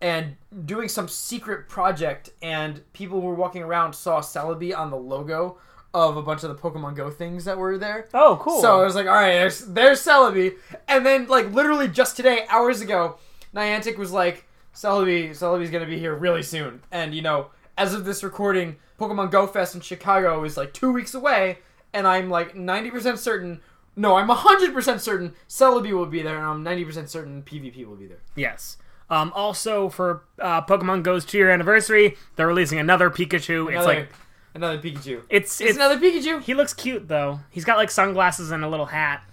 [0.02, 4.98] and doing some secret project, and people who were walking around saw Celebi on the
[4.98, 5.58] logo
[5.96, 8.08] of a bunch of the Pokemon Go things that were there.
[8.14, 8.62] Oh, cool.
[8.62, 10.56] So I was like, all right, there's there's Celebi,
[10.88, 13.18] and then like literally just today, hours ago,
[13.56, 18.04] Niantic was like, Celebi, Celebi's gonna be here really soon, and you know, as of
[18.06, 21.60] this recording, Pokemon Go Fest in Chicago is like two weeks away,
[21.94, 23.62] and I'm like ninety percent certain.
[23.96, 27.86] No, I'm hundred percent certain Celebi will be there, and I'm ninety percent certain PvP
[27.86, 28.22] will be there.
[28.36, 28.78] yes.
[29.08, 33.72] Um, also for uh, Pokemon Go's two year anniversary, they're releasing another Pikachu.
[33.74, 34.10] it's like
[34.56, 35.22] another Pikachu.
[35.30, 36.42] it's It's it's another Pikachu.
[36.42, 37.40] he looks cute though.
[37.52, 39.24] He's got like sunglasses and a little hat.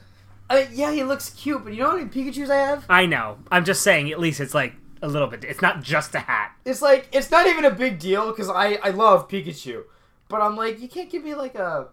[0.50, 2.84] Uh, yeah, he looks cute, but you know how many Pikachu's I have?
[2.90, 3.38] I know.
[3.50, 4.10] I'm just saying.
[4.12, 5.44] At least it's like a little bit.
[5.44, 6.52] It's not just a hat.
[6.64, 9.84] it's like it's not even a big deal because I I love Pikachu,
[10.28, 11.88] but I'm like you can't give me like a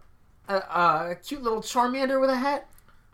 [0.47, 2.67] a, a cute little Charmander with a hat.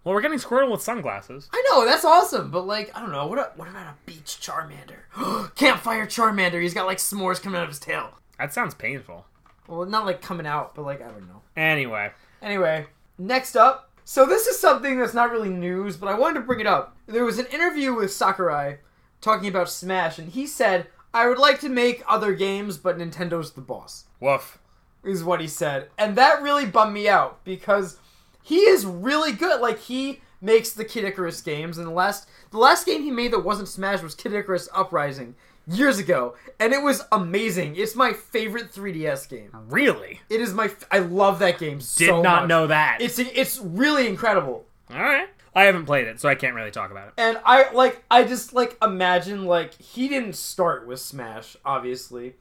[0.03, 1.49] Well, we're getting Squirtle with sunglasses.
[1.51, 3.27] I know that's awesome, but like I don't know.
[3.27, 5.03] What a, what about a beach Charmander?
[5.55, 6.61] Campfire Charmander.
[6.61, 8.11] He's got like s'mores coming out of his tail.
[8.39, 9.25] That sounds painful.
[9.67, 11.41] Well, not like coming out, but like I don't know.
[11.55, 12.85] Anyway, Anyway,
[13.17, 13.89] next up.
[14.03, 16.95] So this is something that's not really news, but I wanted to bring it up.
[17.07, 18.77] There was an interview with Sakurai
[19.19, 23.53] talking about Smash, and he said, "I would like to make other games, but Nintendo's
[23.53, 24.59] the boss." woof.
[25.03, 27.97] Is what he said, and that really bummed me out because
[28.41, 29.61] he is really good.
[29.61, 33.31] Like he makes the Kid Icarus games, and the last the last game he made
[33.31, 35.35] that wasn't Smash was Kid Icarus Uprising
[35.67, 37.75] years ago, and it was amazing.
[37.75, 39.49] It's my favorite 3DS game.
[39.67, 40.21] Really?
[40.29, 40.65] It is my.
[40.65, 42.49] f- I love that game so Did so not much.
[42.49, 42.97] know that.
[43.01, 44.65] It's it's really incredible.
[44.91, 45.27] All right.
[45.55, 47.13] I haven't played it, so I can't really talk about it.
[47.17, 52.35] And I like I just like imagine like he didn't start with Smash, obviously.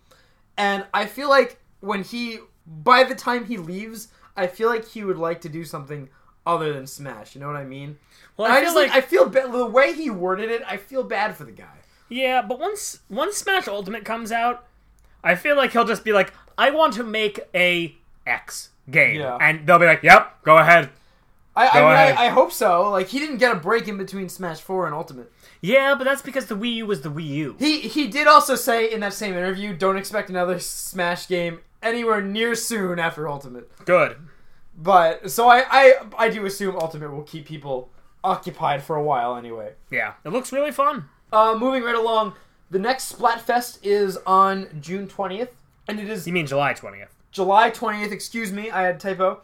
[0.57, 5.05] And I feel like when he by the time he leaves, I feel like he
[5.05, 6.09] would like to do something
[6.45, 7.35] other than Smash.
[7.35, 7.99] You know what I mean?
[8.37, 10.63] Well, I, I, feel just like, like I feel bad the way he worded it.
[10.67, 11.79] I feel bad for the guy.
[12.15, 14.65] Yeah, but once once Smash Ultimate comes out,
[15.23, 17.95] I feel like he'll just be like, I want to make a
[18.27, 19.37] X game, Yeah.
[19.41, 20.91] and they'll be like, Yep, go ahead.
[21.57, 22.17] I I, mean, ahead.
[22.17, 22.91] I I hope so.
[22.91, 25.31] Like he didn't get a break in between Smash Four and Ultimate.
[25.61, 27.57] Yeah, but that's because the Wii U was the Wii U.
[27.59, 32.21] He he did also say in that same interview, don't expect another Smash game anywhere
[32.21, 33.71] near soon after Ultimate.
[33.85, 34.17] Good.
[34.77, 37.89] But so I I I do assume Ultimate will keep people
[38.25, 39.75] occupied for a while anyway.
[39.91, 41.09] Yeah, it looks really fun.
[41.35, 42.33] Uh, moving right along,
[42.71, 45.51] the next Splatfest is on June twentieth,
[45.89, 47.13] and it is You mean July twentieth?
[47.33, 48.13] July twentieth.
[48.13, 49.41] Excuse me, I had a typo.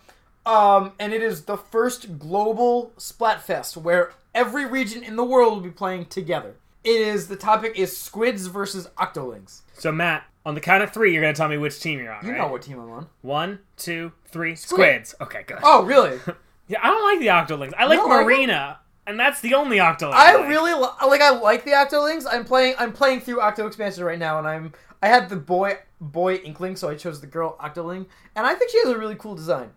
[0.46, 5.60] Um, and it is the first global Splatfest where every region in the world will
[5.60, 6.54] be playing together.
[6.84, 9.62] It is the topic is squids versus octolings.
[9.74, 12.24] So Matt, on the count of three, you're gonna tell me which team you're on.
[12.24, 12.38] You right?
[12.38, 13.08] know what team I'm on.
[13.22, 14.54] One, two, three.
[14.54, 15.06] Squid.
[15.06, 15.14] Squids.
[15.20, 15.58] Okay, good.
[15.62, 16.18] Oh, really?
[16.70, 17.74] Yeah, I don't like the Octolings.
[17.76, 20.12] I like like Marina, and that's the only Octoling.
[20.12, 20.48] I like.
[20.48, 21.20] really li- like.
[21.20, 22.24] I like the Octolings.
[22.30, 22.74] I'm playing.
[22.78, 24.72] I'm playing through Octo Expansion right now, and I'm.
[25.02, 28.70] I had the boy boy Inkling, so I chose the girl Octoling, and I think
[28.70, 29.70] she has a really cool design.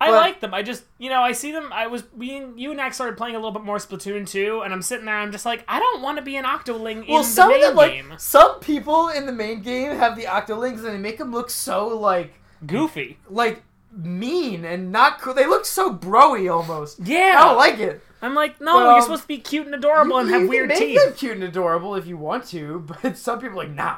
[0.00, 0.52] I but- like them.
[0.52, 1.70] I just, you know, I see them.
[1.72, 4.72] I was, we, you and I started playing a little bit more Splatoon 2, and
[4.72, 7.24] I'm sitting there, I'm just like, I don't want to be an Octoling Well, in
[7.24, 8.12] some the main them like game.
[8.18, 11.86] some people in the main game have the Octolings, and they make them look so
[11.86, 12.34] like
[12.66, 13.18] Goofy.
[13.30, 13.62] like
[13.96, 15.34] mean and not cool.
[15.34, 16.98] They look so broy almost.
[17.00, 17.36] Yeah.
[17.38, 18.02] I don't like it.
[18.22, 20.48] I'm like, no, But, you're supposed to be cute and adorable and You- have you
[20.48, 21.04] weird can make teeth.
[21.04, 23.96] them cute and adorable if you want to, but some people are like nah.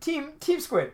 [0.00, 0.92] Team Team Squid.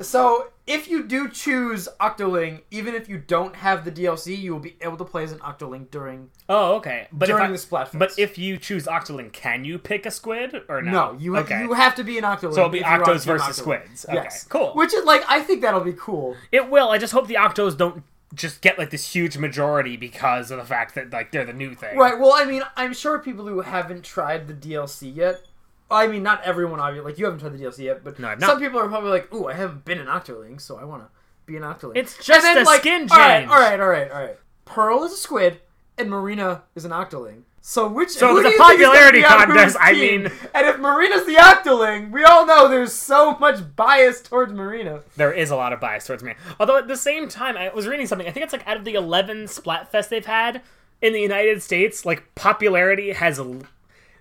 [0.00, 4.58] So if you do choose Octoling, even if you don't have the DLC, you will
[4.60, 7.06] be able to play as an Octoling during Oh, okay.
[7.12, 7.98] But if during I, the Splatfest.
[7.98, 10.90] But if you choose Octoling, can you pick a squid or no?
[11.12, 11.62] no, you okay.
[11.62, 12.54] you have to be an Octoling.
[12.54, 13.54] so it'll be if you're on Octos versus Octoling.
[13.54, 14.04] squids.
[14.06, 14.72] Okay, Yes, cool.
[14.74, 16.36] Which is like I think that'll be cool.
[16.50, 16.88] It will.
[16.90, 18.02] I just hope the Octos don't
[18.34, 21.74] just get like this huge majority because of the fact that like they're the new
[21.74, 21.96] thing.
[21.96, 22.18] Right.
[22.18, 25.42] Well, I mean, I'm sure people who haven't tried the DLC yet.
[25.90, 27.10] I mean, not everyone, obviously.
[27.10, 29.46] Like you haven't tried the DLC yet, but No, some people are probably like, "Ooh,
[29.48, 31.08] I haven't been an Octoling, so I want to
[31.44, 33.50] be an Octoling." It's just then, a like, skin All right, change.
[33.50, 34.38] all right, all right, all right.
[34.64, 35.60] Pearl is a squid,
[35.98, 37.42] and Marina is an Octoling.
[37.64, 38.10] So which?
[38.10, 40.24] So it's a think is gonna popularity contest, I team?
[40.24, 45.00] mean- and if Marina's the Octoling, we all know there's so much bias towards Marina.
[45.16, 46.34] There is a lot of bias towards me.
[46.58, 48.26] Although at the same time, I was reading something.
[48.26, 50.60] I think it's like out of the 11 Splatfest they've had
[51.00, 53.40] in the United States, like popularity has.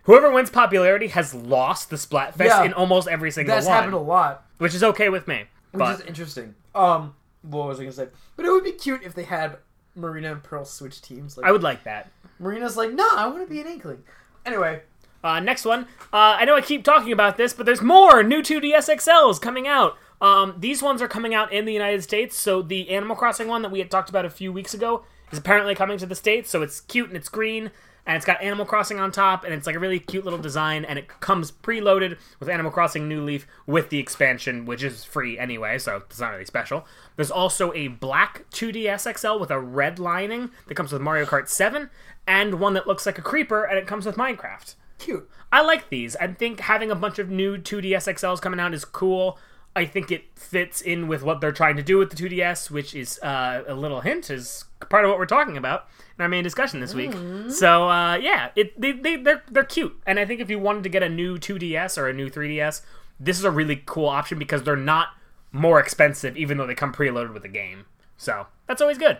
[0.03, 2.63] Whoever wins popularity has lost the Splatfest Yeah.
[2.63, 4.45] in almost every single That's one, That's happened a lot.
[4.59, 5.45] which is okay with me.
[5.71, 6.53] Which But is interesting.
[6.75, 8.07] Um, what was I gonna say?
[8.35, 9.57] But it would be cute if they had
[9.95, 11.37] Marina and Pearl switch teams.
[11.37, 12.09] Like I would like that.
[12.41, 14.03] Marina's like, no, I want to be an Inkling.
[14.45, 14.81] Anyway,
[15.23, 15.83] Uh, next one.
[16.11, 19.67] Uh, I know I keep talking about this, but there's more new 2DS XLs coming
[19.67, 19.95] out.
[20.19, 22.35] Um, these ones are coming out in the United States.
[22.37, 25.37] So the Animal Crossing one that we had talked about a few weeks ago is
[25.37, 26.49] apparently coming to the States.
[26.49, 27.69] So it's cute and it's green.
[28.05, 30.83] And it's got Animal Crossing on top, and it's like a really cute little design,
[30.85, 35.37] and it comes preloaded with Animal Crossing New Leaf with the expansion, which is free
[35.37, 36.85] anyway, so it's not really special.
[37.15, 41.47] There's also a black 2DS XL with a red lining that comes with Mario Kart
[41.47, 41.89] 7,
[42.25, 44.75] and one that looks like a creeper, and it comes with Minecraft.
[44.97, 45.29] cute.
[45.51, 46.15] I like these.
[46.15, 49.37] I think having a bunch of new 2DS XLs coming out is cool.
[49.75, 52.93] I think it fits in with what they're trying to do with the 2DS, which
[52.93, 56.43] is uh, a little hint is part of what we're talking about in our main
[56.43, 57.13] discussion this week.
[57.51, 60.83] So uh, yeah, it they, they they're they're cute, and I think if you wanted
[60.83, 62.81] to get a new 2DS or a new 3DS,
[63.19, 65.09] this is a really cool option because they're not
[65.53, 67.85] more expensive, even though they come preloaded with the game.
[68.17, 69.19] So that's always good.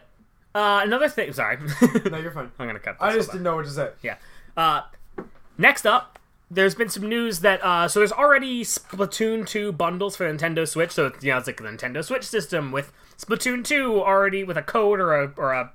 [0.54, 1.58] Uh, another thing, sorry,
[2.12, 2.52] No, you're fine.
[2.60, 3.00] I'm gonna cut.
[3.00, 3.90] This I just didn't know what to say.
[4.02, 4.18] Yeah.
[4.58, 4.82] Uh,
[5.58, 6.20] next up,
[6.54, 10.92] there's been some news that uh, so there's already Splatoon 2 bundles for Nintendo Switch.
[10.92, 14.58] So it's, you know it's like the Nintendo Switch system with Splatoon 2 already with
[14.58, 15.72] a code or a or a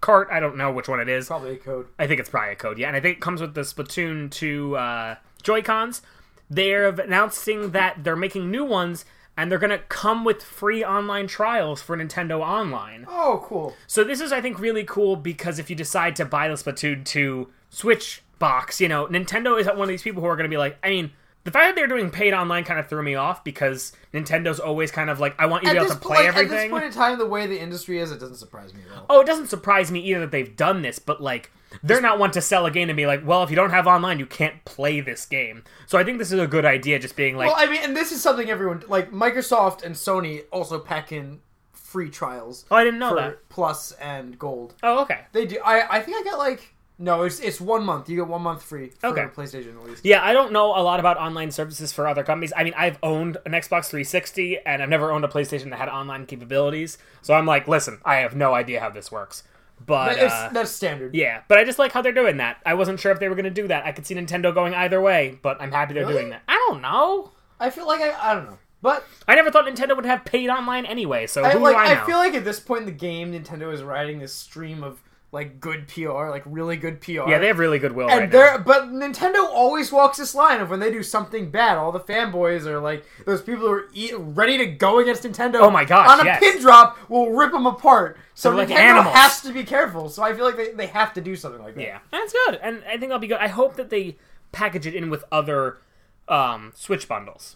[0.00, 0.28] cart.
[0.30, 1.26] I don't know which one it is.
[1.26, 1.88] Probably a code.
[1.98, 2.86] I think it's probably a code, yeah.
[2.86, 6.00] And I think it comes with the Splatoon 2 uh, Joy Cons.
[6.48, 9.04] They're announcing that they're making new ones
[9.36, 13.06] and they're going to come with free online trials for Nintendo Online.
[13.08, 13.74] Oh, cool.
[13.86, 17.04] So this is, I think, really cool because if you decide to buy the Splatoon
[17.04, 20.52] 2 Switch box, you know, Nintendo is one of these people who are going to
[20.52, 21.12] be like, I mean,
[21.44, 24.90] the fact that they're doing paid online kind of threw me off because Nintendo's always
[24.90, 26.56] kind of like, I want you to be able to play like, everything.
[26.56, 28.98] at this point in time, the way the industry is, it doesn't surprise me at
[28.98, 29.06] all.
[29.08, 31.50] oh, it doesn't surprise me either that they've done this, but like
[31.82, 33.86] they're not one to sell a game and be like, well, if you don't have
[33.86, 35.62] online, you can't play this game.
[35.86, 37.96] So I think this is a good idea, just being like, Well, I mean, and
[37.96, 41.40] this is something everyone like Microsoft and Sony also pack in
[41.72, 43.48] free trials oh, I didn't know for that.
[43.48, 44.74] Plus and Gold.
[44.82, 45.22] Oh, okay.
[45.32, 45.58] They do.
[45.64, 48.08] I I think I got like no, it's it's one month.
[48.08, 49.22] You get one month free for Okay.
[49.34, 50.04] PlayStation at least.
[50.04, 52.52] Yeah, I don't know a lot about online services for other companies.
[52.56, 55.88] I mean, I've owned an Xbox 360 and I've never owned a PlayStation that had
[55.88, 56.98] online capabilities.
[57.22, 59.42] So I'm like, listen, I have no idea how this works.
[59.84, 61.14] But uh, that's standard.
[61.14, 62.58] yeah, but I just like how they're doing that.
[62.66, 63.86] I wasn't sure if they were going to do that.
[63.86, 66.18] I could see Nintendo going either way, but I'm happy they're Really?
[66.18, 66.42] doing that.
[66.46, 67.32] I don't know.
[67.58, 70.50] I feel like I I don't know, but I never thought Nintendo would have paid
[70.50, 71.26] online anyway.
[71.26, 72.02] So I who like do I know?
[72.02, 75.02] I feel like at this point in the game, Nintendo is riding this stream of
[75.32, 77.28] like good PR, like really good PR.
[77.28, 78.64] yeah, they have really good will and right they're now.
[78.64, 82.66] but Nintendo always walks this line of when they do something bad, all the fanboys
[82.66, 85.60] are like those people who are e- ready to go against Nintendo.
[85.60, 86.40] Oh my gosh, On a yes.
[86.40, 88.18] pin drop, will rip them apart.
[88.34, 89.14] So They're like Nintendo animals.
[89.14, 90.08] has to be careful.
[90.08, 91.82] So I feel like they, they have to do something like that.
[91.82, 93.38] Yeah, that's good, and I think that'll be good.
[93.38, 94.16] I hope that they
[94.50, 95.78] package it in with other
[96.26, 97.54] um, Switch bundles,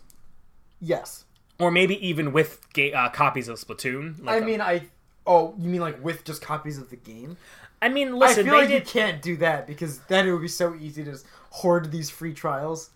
[0.81, 1.25] Yes.
[1.59, 4.23] or maybe even with ga- uh, copies of Splatoon.
[4.25, 4.83] Like I a- mean, I.
[5.27, 7.37] Oh, you mean like with just copies of the game?
[7.81, 8.87] I mean, listen, I feel they like did.
[8.87, 12.11] you can't do that because then it would be so easy to just hoard these
[12.11, 12.91] free trials.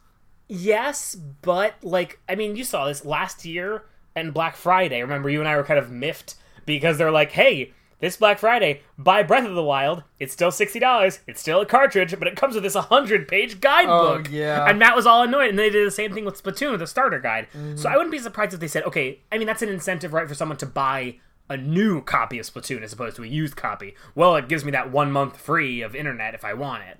[0.49, 3.85] Yes, but like, I mean, you saw this last year
[4.17, 5.03] and Black Friday.
[5.03, 8.83] Remember, you and I were kind of miffed because they're like, "Hey, this Black Friday,
[8.97, 10.05] buy Breath of the Wild.
[10.19, 11.21] It's still sixty dollars.
[11.27, 14.67] It's still a cartridge, but it comes with this hundred-page guidebook." Oh, yeah.
[14.67, 17.21] And Matt was all annoyed, and they did the same thing with Splatoon the starter
[17.21, 17.49] guide.
[17.57, 17.77] Mm-hmm.
[17.77, 20.29] So I wouldn't be surprised if they said, "Okay, I mean, that's an incentive, right,
[20.29, 21.17] for someone to buy."
[21.49, 23.95] A new copy of Splatoon as opposed to a used copy.
[24.15, 26.99] Well, it gives me that one month free of internet if I want it.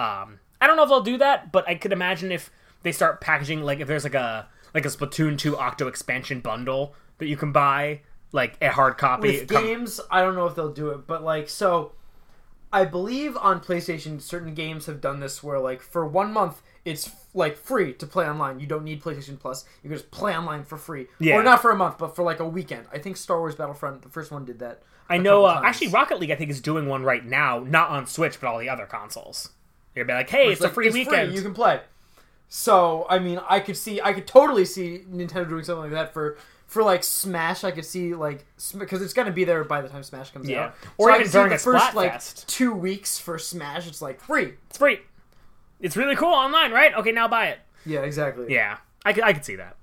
[0.00, 2.50] Um, I don't know if they'll do that, but I could imagine if
[2.82, 6.94] they start packaging like if there's like a like a Splatoon 2 Octo expansion bundle
[7.18, 8.00] that you can buy,
[8.32, 9.40] like a hard copy.
[9.40, 11.92] with come- games, I don't know if they'll do it, but like so,
[12.72, 17.10] I believe on PlayStation, certain games have done this where like for one month it's
[17.34, 18.58] like free to play online.
[18.60, 19.64] You don't need PlayStation Plus.
[19.82, 21.36] You can just play online for free, Yeah.
[21.36, 22.86] or not for a month, but for like a weekend.
[22.92, 24.82] I think Star Wars Battlefront, the first one, did that.
[25.10, 25.44] I know.
[25.44, 28.46] Uh, actually, Rocket League I think is doing one right now, not on Switch, but
[28.48, 29.50] all the other consoles.
[29.94, 31.34] You're gonna be like, hey, it's, a like, free weekend.
[31.34, 31.80] You can play.
[32.48, 36.12] So I mean, I could see, I could totally see Nintendo doing something like that
[36.14, 36.36] for
[36.66, 37.64] for like Smash.
[37.64, 38.46] I could see like
[38.78, 40.66] because it's gonna be there by the time Smash comes Yeah.
[40.66, 40.74] out.
[40.96, 43.86] Or I even could see during the a first like two weeks for Smash.
[43.86, 44.54] It's like free.
[44.68, 45.00] It's free.
[45.80, 46.94] It's really cool online, right?
[46.94, 47.58] Okay, now buy it.
[47.86, 48.46] Yeah, exactly.
[48.52, 49.76] Yeah, I could, I could see that.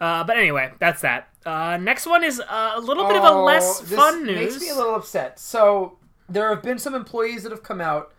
[0.00, 1.28] Uh, but anyway, that's that.
[1.46, 4.36] Uh, next one is uh, a little bit of a Oh, less this fun news.
[4.36, 5.38] Makes me a little upset.
[5.38, 8.12] So there have been some employees that have come out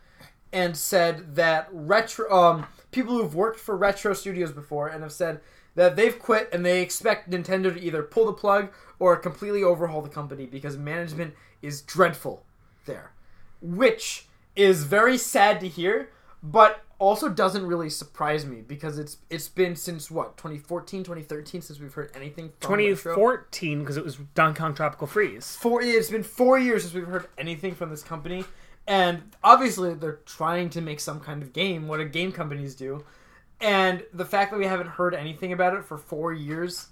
[0.52, 5.40] and said that retro um, people who've worked for retro studios before and have said
[5.74, 10.00] that they've quit and they expect Nintendo to either pull the plug or completely overhaul
[10.00, 12.44] the company because management is dreadful
[12.86, 13.12] there,
[13.60, 16.10] which is very sad to hear,
[16.42, 21.80] but also doesn't really surprise me because it's it's been since what 2014 2013 since
[21.80, 25.56] we've heard anything from 2014 because it was Donkey Kong Tropical Freeze.
[25.56, 28.44] four it's been four years since we've heard anything from this company
[28.86, 33.04] and obviously they're trying to make some kind of game what a game companies do
[33.60, 36.88] and the fact that we haven't heard anything about it for four years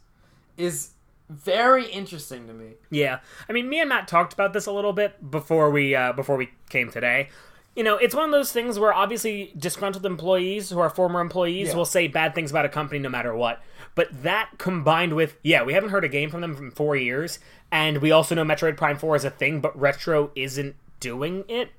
[0.57, 0.91] is
[1.29, 4.93] very interesting to me Yeah, I mean, me and Matt talked about this a little
[4.93, 7.31] bit before we uh, before we came today.
[7.75, 11.69] You know, it's one of those things where obviously disgruntled employees who are former employees
[11.69, 11.77] Yeah.
[11.77, 13.63] will say bad things about a company no matter what.
[13.95, 17.39] But that combined with, yeah, we haven't heard a game from them from four years,
[17.71, 21.71] and we also know Metroid Prime 4 is a thing, but Retro isn't doing it.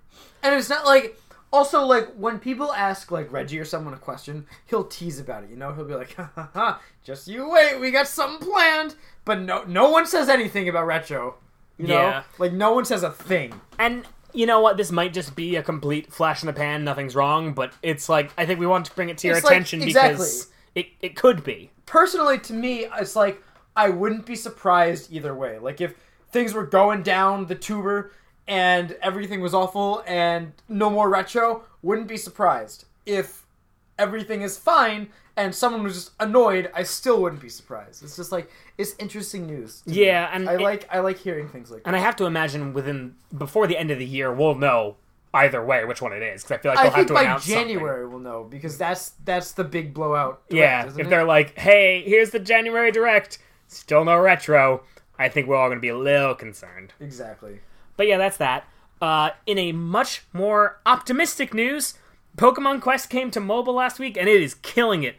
[0.42, 1.18] and it's not like
[1.52, 5.50] also like when people ask like reggie or someone a question he'll tease about it
[5.52, 8.96] you know he'll be like ha ha ha just you wait we got something planned
[9.24, 11.36] but no no one says anything about retro
[11.78, 12.24] you know Yeah.
[12.40, 14.78] like no one says a thing And you know what?
[14.78, 18.32] This might just be a complete flash in the pan, nothing's wrong, but it's like,
[18.38, 20.14] I think we want to bring it to your It's like- attention exactly.
[20.14, 21.70] because it, it could be.
[21.86, 23.44] personally to me it's like
[23.76, 25.94] i wouldn't be surprised either way like if
[26.32, 28.12] things were going down the tuber
[28.48, 33.43] and everything was awful and no more retro wouldn't be surprised if
[34.00, 38.04] everything is fine and someone was just annoyed, I still wouldn't be surprised.
[38.04, 39.82] It's just like it's interesting news.
[39.82, 40.06] to me.
[40.06, 41.88] Yeah, and I it- like I like hearing things like that.
[41.88, 44.98] And I have to imagine within before the end of the year, we'll know
[45.36, 47.14] either way which one it is because I feel like I they'll have think to
[47.16, 47.68] by announce something.
[47.68, 50.48] January we'll know because that's that's the big blowout.
[50.50, 51.10] direct, Yeah, if it?
[51.10, 54.84] they're like, "Hey, here's the January direct," still no retro.
[55.18, 56.94] I think we're all going to be a little concerned.
[57.00, 57.62] exactly.
[57.98, 58.66] But yeah, that's that.
[59.02, 61.96] Uh, in a much more optimistic news,
[62.38, 65.16] Pokemon Quest came to mobile last week and it is killing it.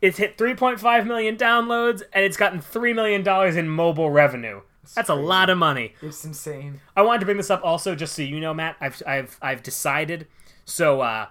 [0.00, 4.62] It's hit 3.5 million downloads and it's gotten $3 million in mobile revenue.
[4.94, 5.94] That's a lot of money.
[6.02, 6.80] It's insane.
[6.96, 8.76] I wanted to bring this up also just so you know, Matt.
[8.80, 10.26] I've I've I've decided.
[10.64, 11.26] So uh,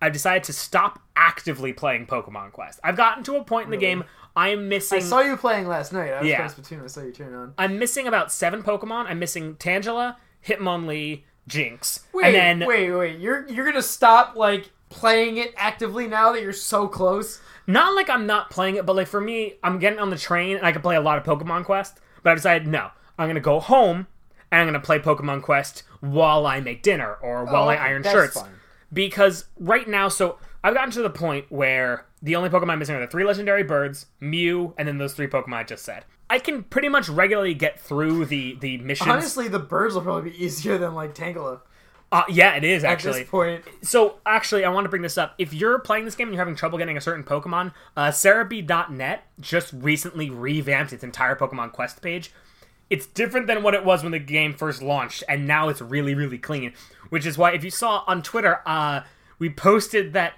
[0.00, 2.80] I've decided to stop actively playing Pokemon Quest.
[2.82, 4.02] I've gotten to a point in the game
[4.34, 4.96] I am missing.
[4.98, 6.10] I saw you playing last night.
[6.10, 6.36] I was Yeah.
[6.48, 6.84] playing Splatoon.
[6.84, 7.54] I saw you turn on.
[7.58, 9.04] I'm missing about seven Pokemon.
[9.06, 13.18] I'm missing Tangela, Hitmonlee, Jynx, Wait, and then wait, wait.
[13.18, 17.40] You're you're gonna stop like playing it actively now that you're so close.
[17.66, 20.56] not like I'm not playing it, but like for me, I'm getting on the train
[20.56, 21.98] and I can play a lot of Pokemon Quest.
[22.22, 24.06] But I decided no, I'm gonna go home
[24.50, 28.02] and I'm gonna play Pokemon Quest while I make dinner or while oh, I iron
[28.02, 28.40] shirts.
[28.40, 28.52] fine.
[28.92, 32.94] Because right now, so I've gotten to the point where the only Pokemon I'm missing
[32.94, 36.04] are the three legendary birds, Mew, and then those three Pokemon I just said.
[36.30, 39.10] I can pretty much regularly get through the the missions.
[39.10, 41.60] Honestly, the birds will probably be easier than like Tangela
[42.12, 43.20] uh, yeah, it is actually.
[43.20, 43.64] at this point.
[43.80, 45.34] So actually, I want to bring this up.
[45.38, 49.72] If you're playing this game and you're having trouble getting a certain Pokemon, uh, just
[49.72, 52.30] recently revamped its entire Pokemon Quest page.
[52.90, 56.14] It's different than what it was when the game first launched, and now it's really,
[56.14, 56.74] really clean.
[57.08, 59.00] Which is why, if you saw on Twitter, uh,
[59.38, 60.34] we posted that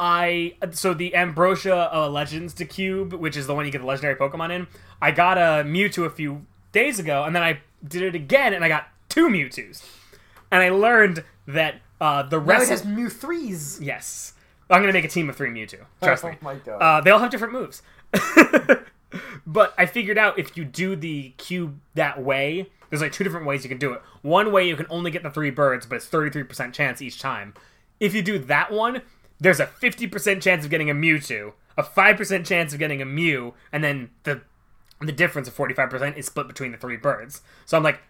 [0.00, 3.86] I so the Ambrosia uh, Legends to Cube, which is the one you get the
[3.86, 4.66] legendary Pokemon in.
[5.00, 8.64] I got a Mewtwo a few days ago, and then I did it again, and
[8.64, 9.84] I got two Mewtwo's.
[10.50, 13.78] And I learned that uh, the Now rest it has Mew threes.
[13.82, 14.32] Yes.
[14.70, 15.84] I'm gonna make a team of three Mewtwo.
[16.02, 16.36] Trust Oh me.
[16.40, 16.78] my God.
[16.78, 17.82] Uh, they all have different moves.
[19.46, 23.46] but I figured out if you do the cube that way, there's like two different
[23.46, 24.02] ways you can do it.
[24.22, 27.54] One way you can only get the three birds, but it's 33% chance each time.
[28.00, 29.02] If you do that one,
[29.40, 33.54] there's a 50% chance of getting a Mewtwo, a 5% chance of getting a Mew,
[33.72, 34.42] and then the
[35.00, 37.42] the difference of 45% is split between the three birds.
[37.66, 38.00] So I'm like,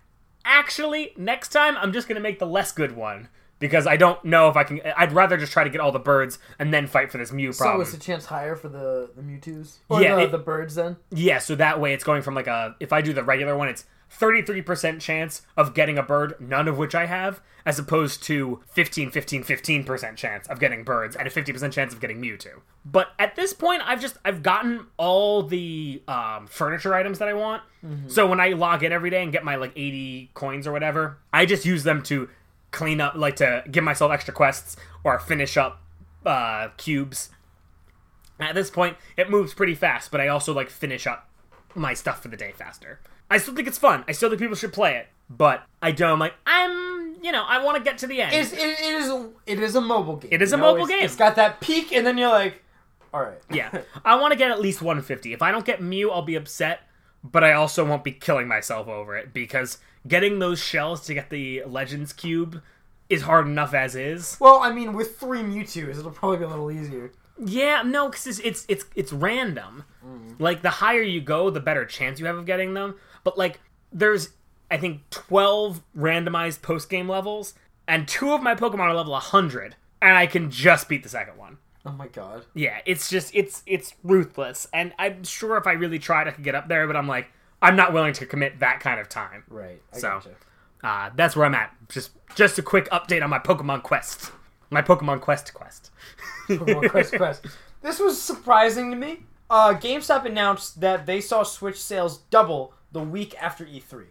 [0.44, 4.48] actually, next time I'm just gonna make the less good one because I don't know
[4.48, 4.80] if I can.
[4.96, 7.52] I'd rather just try to get all the birds and then fight for this Mew
[7.52, 7.82] So problem.
[7.86, 9.78] is the chance higher for the the Mewtwo's?
[9.88, 10.96] Or Yeah, the, it- the birds then?
[11.10, 12.76] yeah, so that way it's going from like a.
[12.80, 16.78] If I do the regular one, it's 33% chance of getting a bird, none of
[16.78, 21.30] which I have, as opposed to 15, 15, 15% chance of getting birds and a
[21.30, 22.60] 50% chance of getting Mewtwo.
[22.84, 27.34] But at this point, I've just I've gotten all the um, furniture items that I
[27.34, 27.62] want.
[28.08, 31.18] So when I log in every day and get my like 80 coins or whatever,
[31.32, 32.28] I just use them to
[32.70, 35.82] clean up, like to give myself extra quests or finish up
[36.24, 37.30] uh, cubes.
[38.40, 41.28] At this point, it moves pretty fast, but I also like finish up
[41.74, 43.00] my stuff for the day faster.
[43.30, 44.04] I still think it's fun.
[44.08, 46.12] I still think people should play it, but I don't.
[46.12, 48.34] I'm like, I'm, you know, I want to get to the end.
[48.34, 50.30] It's, it, it is a, it is a mobile game.
[50.32, 50.64] It is you a know?
[50.72, 51.04] mobile It's- game.
[51.04, 52.62] It's got that peak, and then you're like,
[53.12, 53.38] all right.
[53.50, 55.32] yeah, I want to get at least 150.
[55.32, 56.80] If I don't get Mew, I'll be upset,
[57.22, 61.30] but I also won't be killing myself over it because getting those shells to get
[61.30, 62.60] the Legends Cube
[63.08, 64.36] is hard enough as is.
[64.40, 67.12] Well, I mean, with three Mewtwo's, it'll probably be a little easier.
[67.38, 69.84] Yeah, no, because it's, it's it's it's random.
[70.06, 70.42] Mm-hmm.
[70.42, 72.94] Like the higher you go, the better chance you have of getting them.
[73.24, 73.60] But like,
[73.92, 74.30] there's
[74.70, 77.54] I think twelve randomized post game levels,
[77.88, 81.36] and two of my Pokemon are level hundred, and I can just beat the second
[81.36, 81.58] one.
[81.86, 82.44] Oh my god.
[82.54, 86.44] Yeah, it's just it's it's ruthless, and I'm sure if I really tried, I could
[86.44, 86.86] get up there.
[86.86, 87.28] But I'm like,
[87.60, 89.44] I'm not willing to commit that kind of time.
[89.48, 89.80] Right.
[89.92, 90.30] I So- gotcha.
[90.82, 91.72] Uh, that's where I'm at.
[91.88, 94.30] Just just a quick update on my Pokemon Quest,
[94.68, 95.90] my Pokemon Quest quest.
[96.46, 97.46] Pokemon Quest Quest.
[97.80, 99.20] This was surprising to me.
[99.48, 104.06] Uh, GameStop announced that they saw Switch sales double the week after E3.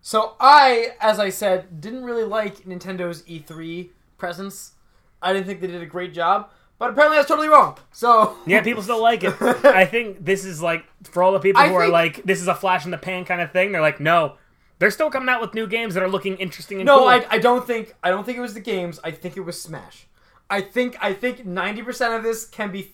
[0.00, 4.72] So I, as I said, didn't really like Nintendo's E3 presence.
[5.20, 7.78] I didn't think they did a great job, but apparently I was totally wrong.
[7.92, 9.34] So Yeah, people still like it.
[9.64, 12.40] I think this is like for all the people I who are think- like, this
[12.40, 13.72] is a flash in the pan kind of thing.
[13.72, 14.36] They're like, no,
[14.78, 17.08] they're still coming out with new games that are looking interesting and no, cool.
[17.08, 18.98] I, I don't think I don't think it was the games.
[19.04, 20.06] I think it was Smash.
[20.50, 22.92] I think I think ninety percent of this can be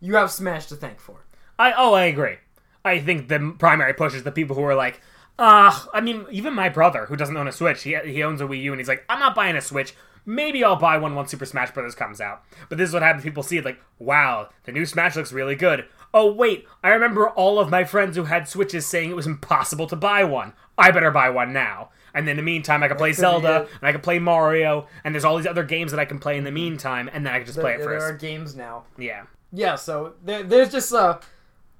[0.00, 1.24] you have Smash to thank for.
[1.58, 2.36] I oh, I agree.
[2.84, 5.00] I think the primary push is the people who are like,
[5.38, 8.44] uh, I mean, even my brother who doesn't own a Switch, he he owns a
[8.44, 9.94] Wii U, and he's like, I'm not buying a Switch.
[10.26, 11.94] Maybe I'll buy one once Super Smash Bros.
[11.94, 12.42] comes out.
[12.68, 13.24] But this is what happens.
[13.24, 15.86] People see it like, wow, the new Smash looks really good.
[16.12, 19.86] Oh wait, I remember all of my friends who had Switches saying it was impossible
[19.86, 20.52] to buy one.
[20.76, 21.90] I better buy one now.
[22.12, 25.24] And in the meantime, I can play Zelda, and I can play Mario, and there's
[25.24, 27.46] all these other games that I can play in the meantime, and then I can
[27.46, 28.84] just play it there, there are games now.
[28.98, 29.26] Yeah.
[29.52, 31.20] Yeah, so there, there's just a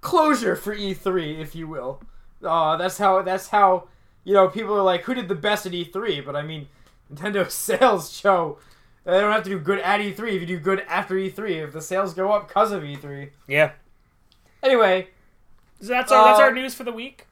[0.00, 2.02] closure for E3, if you will.
[2.42, 3.88] Uh, that's how that's how
[4.24, 6.24] you know people are like, who did the best at E3?
[6.24, 6.68] But I mean,
[7.12, 8.58] Nintendo sales show
[9.04, 11.64] they don't have to do good at E3 if you do good after E3.
[11.64, 13.30] If the sales go up because of E3.
[13.48, 13.72] Yeah.
[14.62, 15.08] Anyway,
[15.80, 17.26] So that's our, that's Uh, our news for the week.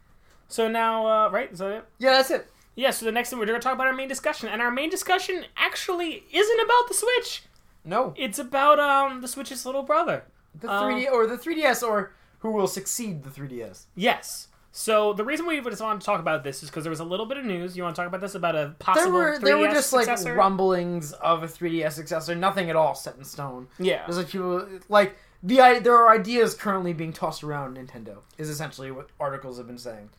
[0.48, 1.52] So now, uh, right?
[1.52, 1.84] Is that it?
[1.98, 2.50] yeah, that's it.
[2.74, 4.48] Yeah, so the next thing we're going to talk about our main discussion.
[4.48, 7.42] And our main discussion actually isn't about the Switch.
[7.84, 10.24] No, It's about um the Switch's little brother.
[10.58, 13.86] the Uh, 3D or the 3DS or who will succeed the 3DS.
[13.94, 14.48] Yes.
[14.70, 17.04] So the reason we just wanted to talk about this is because there was a
[17.04, 17.76] little bit of news.
[17.76, 19.90] You want to talk about this about a possible There were 3DS there were just
[19.90, 20.28] successor?
[20.30, 23.68] like rumblings of a 3DS successor, nothing at all set in stone.
[23.78, 24.04] yeah.
[24.06, 28.18] There's like people like the there are ideas currently being tossed around Nintendo.
[28.36, 30.10] Is essentially what articles have been saying.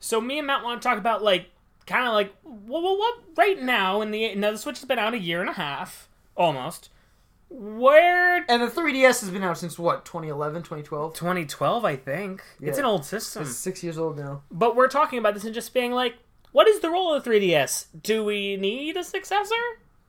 [0.00, 1.50] So me and Matt want to talk about like
[1.86, 4.98] kind of like well, well, what right now in the now the Switch has been
[4.98, 6.88] out a year and a half almost.
[7.50, 11.14] Where And the 3DS has been out since what 2011, 2012.
[11.14, 12.42] 2012, I think.
[12.60, 13.42] It's an old system.
[13.42, 14.42] It's six years old now.
[14.50, 16.14] But we're talking about this and just being like,
[16.52, 17.86] what is the role of the 3DS?
[18.02, 19.54] Do we need a successor?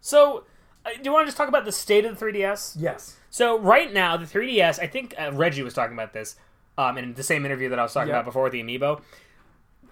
[0.02, 0.44] So,
[0.86, 2.76] uh, do you want to just talk about the state of the 3DS?
[2.78, 3.16] Yes.
[3.30, 6.36] So, right now, the 3DS, I think uh, Reggie was talking about this
[6.78, 8.16] um, in the same interview that I was talking Yep.
[8.16, 9.02] about before with the Amiibo.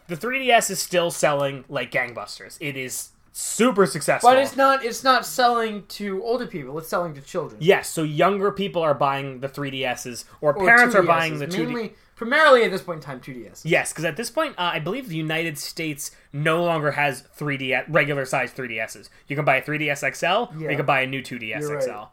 [0.08, 2.58] The 3DS is still selling like gangbusters.
[2.62, 4.32] It is super successful.
[4.32, 6.78] But it's not it's not selling to older people.
[6.80, 7.62] It's selling to children.
[7.62, 11.48] Yes, so younger people are buying the 3DSs, or, Or parents are 2DSs, buying the
[11.48, 11.58] 2D.
[11.58, 13.62] mainly primarily at this point in time 2DS.
[13.64, 17.86] Yes, because at this point, uh, I believe the United States no longer has 3D
[17.88, 19.10] regular size 3DSs.
[19.28, 20.26] You can buy a 3DS XL,
[20.66, 22.08] or you can buy a new 2DS You're right.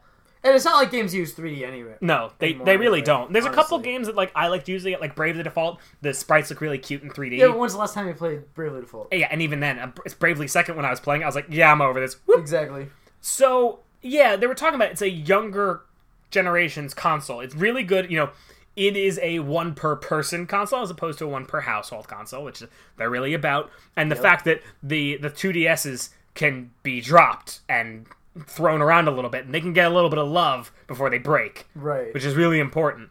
[0.45, 1.95] And it's not like games use 3D anyway.
[2.01, 3.33] No, they Anymore, they really don't.
[3.33, 5.79] There's a couple games that like I liked using it, like Bravely Default.
[6.01, 7.39] The sprites look really cute in 3D.
[7.39, 9.11] Yeah, but when's the last time you played Bravely Default?
[9.11, 11.23] yeah, and even then, it's Bravely Second when I was playing.
[11.23, 12.13] I was like, yeah, I'm over this.
[12.27, 12.39] Whoop.
[12.39, 12.89] Exactly.
[13.21, 15.81] So yeah, they were talking about it's a younger
[16.29, 17.39] generation's console.
[17.39, 18.11] It's really good.
[18.11, 18.29] You know,
[18.75, 22.43] it is a one per person console as opposed to a one per household console,
[22.43, 22.61] which
[22.97, 23.71] they're really about.
[23.95, 28.05] And the fact that the the two DSs can be dropped and
[28.47, 31.09] thrown around a little bit, and they can get a little bit of love before
[31.09, 32.13] they break, Right.
[32.13, 33.09] which is really important.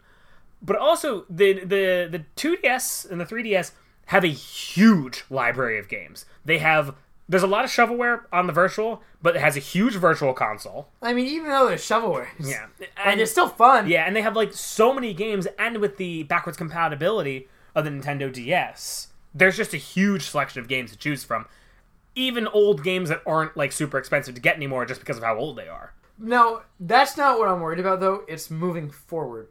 [0.63, 3.73] But also the the the 2DS and the 3DS
[4.07, 6.27] have a huge library of games.
[6.45, 6.95] They have
[7.27, 10.89] there's a lot of shovelware on the virtual, but it has a huge virtual console.
[11.01, 12.67] I mean, even though there's shovelware, Yeah,
[13.03, 13.89] and it's still fun.
[13.89, 17.91] yeah, and they have like so many games, and with the backwards compatibility of the
[17.91, 21.47] Nintendo DS, there's just a huge selection of games to choose from.
[22.17, 25.37] Even old games that aren't like super expensive to get anymore, just because of how
[25.37, 25.95] old they are.
[26.19, 28.25] No, that's not what I'm worried about though.
[28.29, 29.49] It's moving forward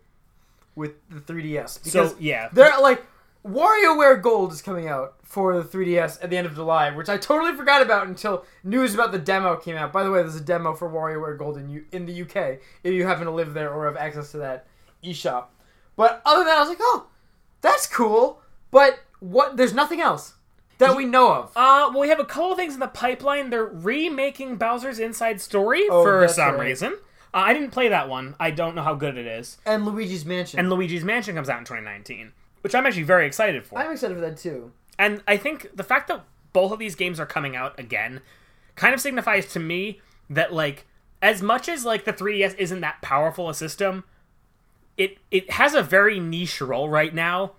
[0.75, 3.05] with the 3DS because So yeah, they're like
[3.45, 7.17] WarioWare Gold is coming out for the 3DS at the end of July, which I
[7.17, 9.91] totally forgot about until news about the demo came out.
[9.91, 12.93] By the way, there's a demo for WarioWare Gold in, U- in the UK if
[12.93, 14.67] you happen to live there or have access to that
[15.03, 15.47] eShop.
[15.97, 17.07] But other than that, I was like, oh,
[17.61, 18.41] that's cool.
[18.71, 19.57] But what?
[19.57, 20.33] There's nothing else
[20.83, 21.45] that we know of.
[21.55, 23.49] Uh, well, we have a couple of things in the pipeline.
[23.49, 26.67] They're remaking Bowser's Inside Story Oh, for that's some right.
[26.67, 26.93] reason.
[27.33, 28.35] Uh, I didn't play that one.
[28.39, 29.57] I don't know how good it is.
[29.65, 30.59] And Luigi's Mansion.
[30.59, 32.31] And Luigi's Mansion comes out in 2019,
[32.61, 33.79] which I'm actually very excited for.
[33.79, 34.71] I'm excited for that too.
[34.99, 36.23] And I think the fact that
[36.53, 38.21] both of these games are coming out again
[38.75, 40.85] kind of signifies to me that like
[41.21, 44.03] as much as like the 3DS isn't that powerful a system,
[44.97, 47.53] it it has a very niche role right now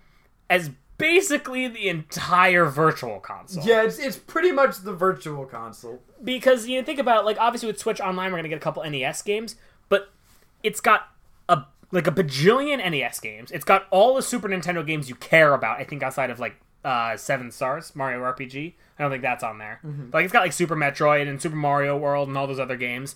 [0.49, 3.63] as basically the entire virtual console.
[3.65, 6.01] Yeah, it's it's pretty much the virtual console.
[6.23, 8.83] because you know, think about like obviously with Switch Online we're gonna get a couple
[8.89, 9.55] NES games,
[9.89, 10.09] but
[10.63, 11.09] it's got
[11.49, 13.51] a like a bajillion NES games.
[13.51, 15.79] It's got all the Super Nintendo games you care about.
[15.79, 19.57] I think outside of like uh, Seven Stars Mario RPG, I don't think that's on
[19.57, 19.79] there.
[19.83, 22.77] But, like it's got like Super Metroid and Super Mario World and all those other
[22.77, 23.15] games,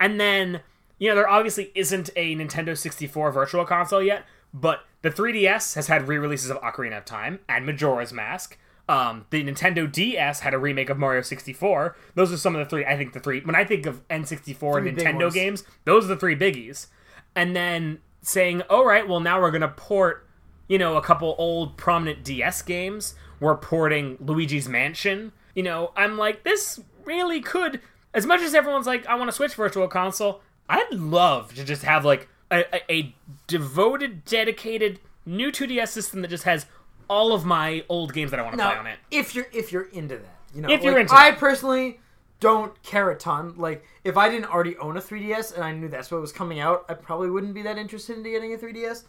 [0.00, 0.60] and then
[0.98, 4.24] you know there obviously isn't a Nintendo 64 Virtual Console yet,
[4.54, 8.56] but the 3DS has had re-releases of Ocarina of Time and Majora's Mask.
[8.88, 11.96] Um, the Nintendo DS had a remake of Mario 64.
[12.14, 12.84] Those are some of the three.
[12.84, 13.40] I think the three.
[13.40, 16.86] When I think of N64 Three big Nintendo games, those are the three biggies.
[17.34, 20.26] And then saying, "All right, well now we're gonna port,
[20.68, 23.14] you know, a couple old prominent DS games.
[23.40, 25.32] We're porting Luigi's Mansion.
[25.54, 27.80] You know, I'm like, this really could.
[28.12, 30.40] As much as everyone's like, I want to switch Virtual Console.
[30.68, 32.28] I'd love to just have like
[32.60, 33.14] a, a,
[33.46, 36.66] devoted, dedicated new 2DS system that just has
[37.08, 38.98] all of my old games that I want to play on it.
[39.10, 42.00] if you're if you're into that, you know, If you're into I personally
[42.40, 43.54] don't care a ton.
[43.56, 46.60] Like, if I didn't already own a 3DS and I knew that's what was coming
[46.60, 49.04] out, I probably wouldn't be that interested in getting a 3DS.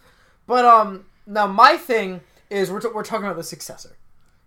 [0.47, 3.97] But um, now my thing is we're, t- we're talking about the successor.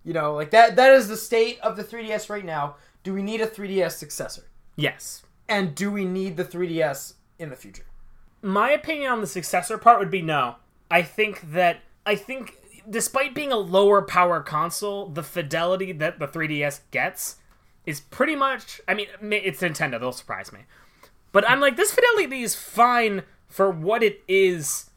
[0.03, 2.77] You know, like that that is the state of the 3DS right now.
[3.03, 4.43] Do we need a 3DS successor?
[4.75, 5.23] Yes.
[5.47, 7.85] And do we need the 3DS in the future?
[8.41, 10.55] My opinion on the successor part would be no.
[10.89, 12.57] I think that I think
[12.89, 17.37] despite being a lower power console, the fidelity that the 3DS gets
[17.85, 20.61] is pretty much I mean it's Nintendo, they'll surprise me.
[21.31, 24.89] But I'm like this fidelity is fine for what it is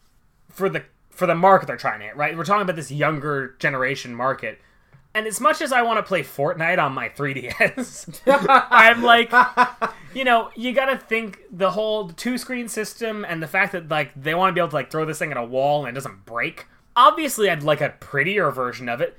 [0.48, 2.36] for the for the market they're trying to hit, right?
[2.36, 4.60] We're talking about this younger generation market.
[5.14, 8.22] And as much as I want to play Fortnite on my 3DS,
[8.70, 9.30] I'm like,
[10.14, 13.88] you know, you got to think the whole two screen system and the fact that
[13.88, 15.90] like they want to be able to like throw this thing at a wall and
[15.90, 16.66] it doesn't break.
[16.96, 19.18] Obviously, I'd like a prettier version of it,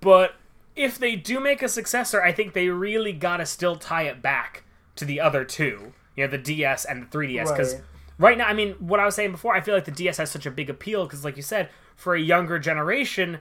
[0.00, 0.34] but
[0.76, 4.22] if they do make a successor, I think they really got to still tie it
[4.22, 4.64] back
[4.96, 7.82] to the other two, you know, the DS and the 3DS because Right.
[8.18, 10.30] right now, I mean, what I was saying before, I feel like the DS has
[10.30, 13.38] such a big appeal because, like you said, for a younger generation,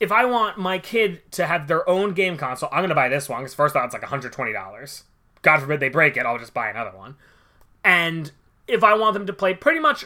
[0.00, 3.08] if I want my kid to have their own game console, I'm going to buy
[3.08, 5.02] this one because first off, it's like $120.
[5.42, 7.16] God forbid they break it, I'll just buy another one.
[7.84, 8.30] And
[8.66, 10.04] if I want them to play pretty much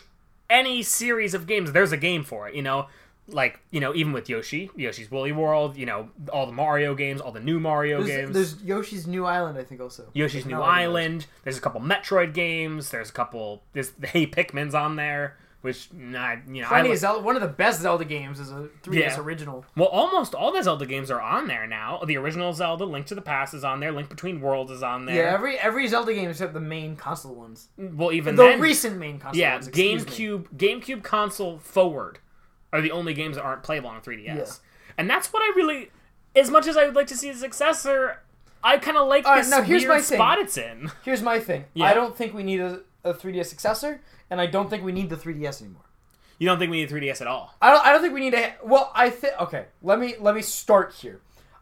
[0.48, 2.86] any series of games, there's a game for it, you know?
[3.28, 7.20] Like, you know, even with Yoshi, Yoshi's Woolly World, you know, all the Mario games,
[7.20, 8.34] all the new Mario There's, games.
[8.34, 10.08] there's Yoshi's New Island, I think, also.
[10.12, 11.26] Yoshi's New No, Island.
[11.44, 12.90] There's a couple Metroid games.
[12.90, 13.62] There's a couple.
[13.74, 16.68] There's the Hey Pikmin's on there, which not you know.
[16.70, 19.20] I Zelda, one of the best Zelda games is a 3DS Yeah.
[19.20, 19.64] original.
[19.76, 22.00] well, almost all the Zelda games are on there now.
[22.04, 23.90] The original Zelda, Link to the Past, is on there.
[23.92, 25.16] Link Between Worlds is on there.
[25.16, 27.68] Yeah, every every Zelda game except the main console ones.
[27.78, 29.68] well, even The then, recent main console yeah, ones.
[29.68, 30.10] excuse me.
[30.12, 32.18] GameCube, GameCube console forward
[32.72, 34.44] are the only games that aren't playable on 3DS, Yeah.
[34.98, 35.90] and that's what I really.
[36.34, 38.22] As much as I would like to see a successor,
[38.64, 40.16] I kind of like All right, this now here's my thing.
[40.16, 40.90] spot it's in.
[41.04, 41.66] Here's my thing.
[41.74, 41.84] Yeah.
[41.84, 44.00] I don't think we need a, a 3DS successor,
[44.32, 45.82] and I don't think we need the 3DS anymore.
[46.38, 47.54] You don't think we need 3DS at all?
[47.60, 47.84] I don't.
[47.86, 48.54] I don't think we need a.
[48.64, 49.34] Well, I think.
[49.40, 51.20] Okay, let me let me start here.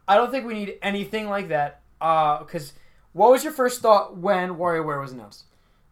[0.09, 1.83] I don't think we need anything like that.
[2.01, 2.73] Uh, because
[3.13, 5.45] what was your first thought when WarioWare was announced?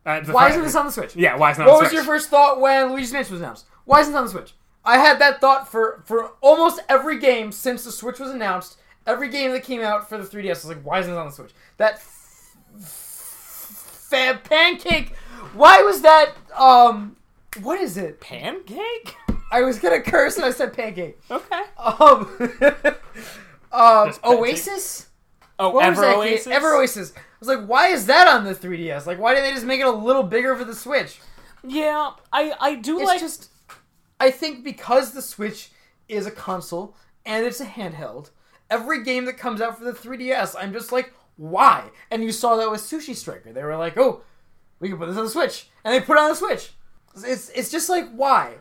[0.07, 1.14] Uh, Why isn't this on the Switch?
[1.16, 3.43] Yeah, why isn't it What on the was your first thought when Luigi's Mansion was
[3.43, 3.66] announced?
[3.85, 4.55] Why isn't it on the Switch?
[4.85, 8.79] I had that thought for for almost every game since the Switch was announced.
[9.07, 11.26] Every game that came out for the 3DS I was like, why isn't it on
[11.26, 11.53] the Switch?
[11.76, 15.12] That f- f- pancake.
[15.55, 16.32] Why was that?
[16.57, 17.16] Um,
[17.62, 18.20] what is it?
[18.20, 19.16] pancake?
[19.51, 21.18] I was gonna curse and I said pancake.
[21.30, 21.62] Okay.
[21.78, 22.28] Um,
[23.72, 24.24] um Just.
[24.24, 25.07] Oasis.
[25.59, 26.45] Oh, What Ever Oasis?
[26.47, 26.53] game?
[26.55, 27.12] Ever Oasis.
[27.16, 29.07] I was like, why is that on the 3DS?
[29.07, 31.18] Like, why didn't they just make it a little bigger for the Switch?
[31.64, 33.20] Yeah, I I do It's like.
[33.20, 33.51] just,
[34.20, 35.70] I think because the Switch
[36.09, 36.95] is a console
[37.26, 38.30] and it's a handheld,
[38.70, 41.91] every game that comes out for the 3DS, I'm just like, why?
[42.11, 43.53] And you saw that with Sushi Striker.
[43.53, 44.22] They were like, oh,
[44.81, 46.72] we can put this on the Switch, and they put it on the Switch.
[47.16, 48.59] It's it's just like why?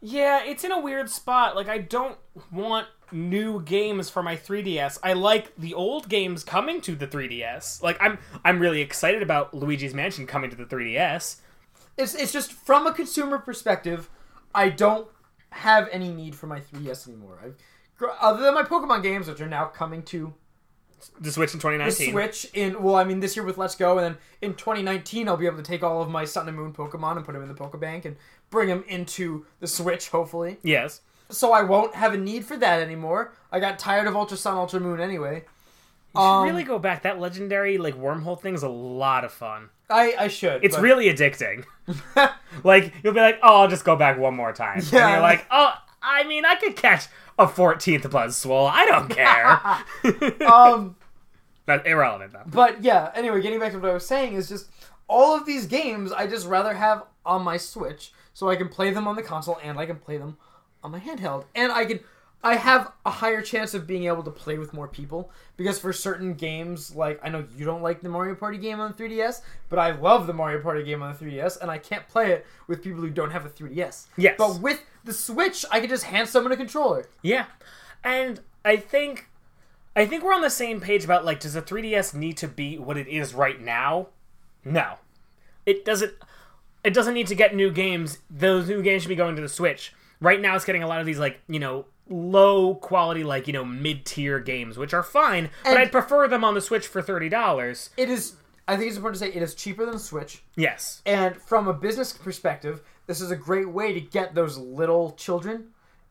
[0.00, 1.56] yeah, it's in a weird spot.
[1.56, 2.18] Like I don't
[2.52, 4.98] want new games for my 3DS.
[5.02, 7.82] I like the old games coming to the 3DS.
[7.82, 11.40] Like I'm I'm really excited about Luigi's Mansion coming to the 3DS.
[11.96, 14.10] It's it's just from a consumer perspective,
[14.54, 15.08] I don't
[15.50, 17.40] have any need for my 3DS anymore.
[17.42, 17.56] I've,
[18.20, 20.34] other than my Pokemon games, which are now coming to
[21.20, 22.06] The Switch in 2019.
[22.06, 25.28] the Switch in well, I mean this year with Let's Go, and then in 2019
[25.28, 27.42] I'll be able to take all of my Sun and Moon Pokemon and put them
[27.42, 28.16] in the Pokebank and
[28.50, 30.58] bring them into the Switch, hopefully.
[30.62, 31.00] Yes.
[31.28, 33.32] So I won't have a need for that anymore.
[33.50, 35.44] I got tired of Ultra Sun, Ultra Moon anyway.
[36.14, 37.02] You should Um, really go back.
[37.02, 39.68] That legendary like wormhole thing's a lot of fun.
[39.90, 40.64] I I should.
[40.64, 41.64] It's but- really addicting.
[42.64, 45.04] like you'll be like, "Oh, I'll just go back one more time." Yeah.
[45.04, 45.72] And you're like, "Oh,
[46.02, 47.06] I mean, I could catch
[47.38, 48.70] a 14th Buzzwole.
[48.70, 50.96] I don't care." um.
[51.66, 52.44] That's irrelevant though.
[52.46, 54.70] But yeah, anyway, getting back to what I was saying is just
[55.08, 58.90] all of these games I just rather have on my Switch so I can play
[58.90, 60.36] them on the console and I can play them
[60.84, 61.44] on my handheld.
[61.54, 62.00] And I can
[62.42, 65.92] I have a higher chance of being able to play with more people because for
[65.92, 69.78] certain games like I know you don't like the Mario Party game on 3DS, but
[69.78, 72.82] I love the Mario Party game on the 3DS and I can't play it with
[72.82, 74.06] people who don't have a 3DS.
[74.16, 74.36] Yes.
[74.38, 77.06] But with the Switch, I can just hand someone a controller.
[77.22, 77.46] Yeah,
[78.04, 79.28] and I think
[79.96, 82.78] I think we're on the same page about like, does the 3DS need to be
[82.78, 84.08] what it is right now?
[84.62, 84.96] No,
[85.64, 86.12] it doesn't.
[86.84, 88.18] It doesn't need to get new games.
[88.30, 89.94] Those new games should be going to the Switch.
[90.20, 93.52] Right now, it's getting a lot of these like you know low quality like you
[93.52, 97.02] know mid tier games, which are fine, but I'd prefer them on the Switch for
[97.02, 97.90] thirty dollars.
[97.96, 98.36] It is
[98.68, 100.42] I think it's important to say it is cheaper than Switch.
[100.56, 101.02] Yes.
[101.06, 105.68] And from a business perspective, this is a great way to get those little children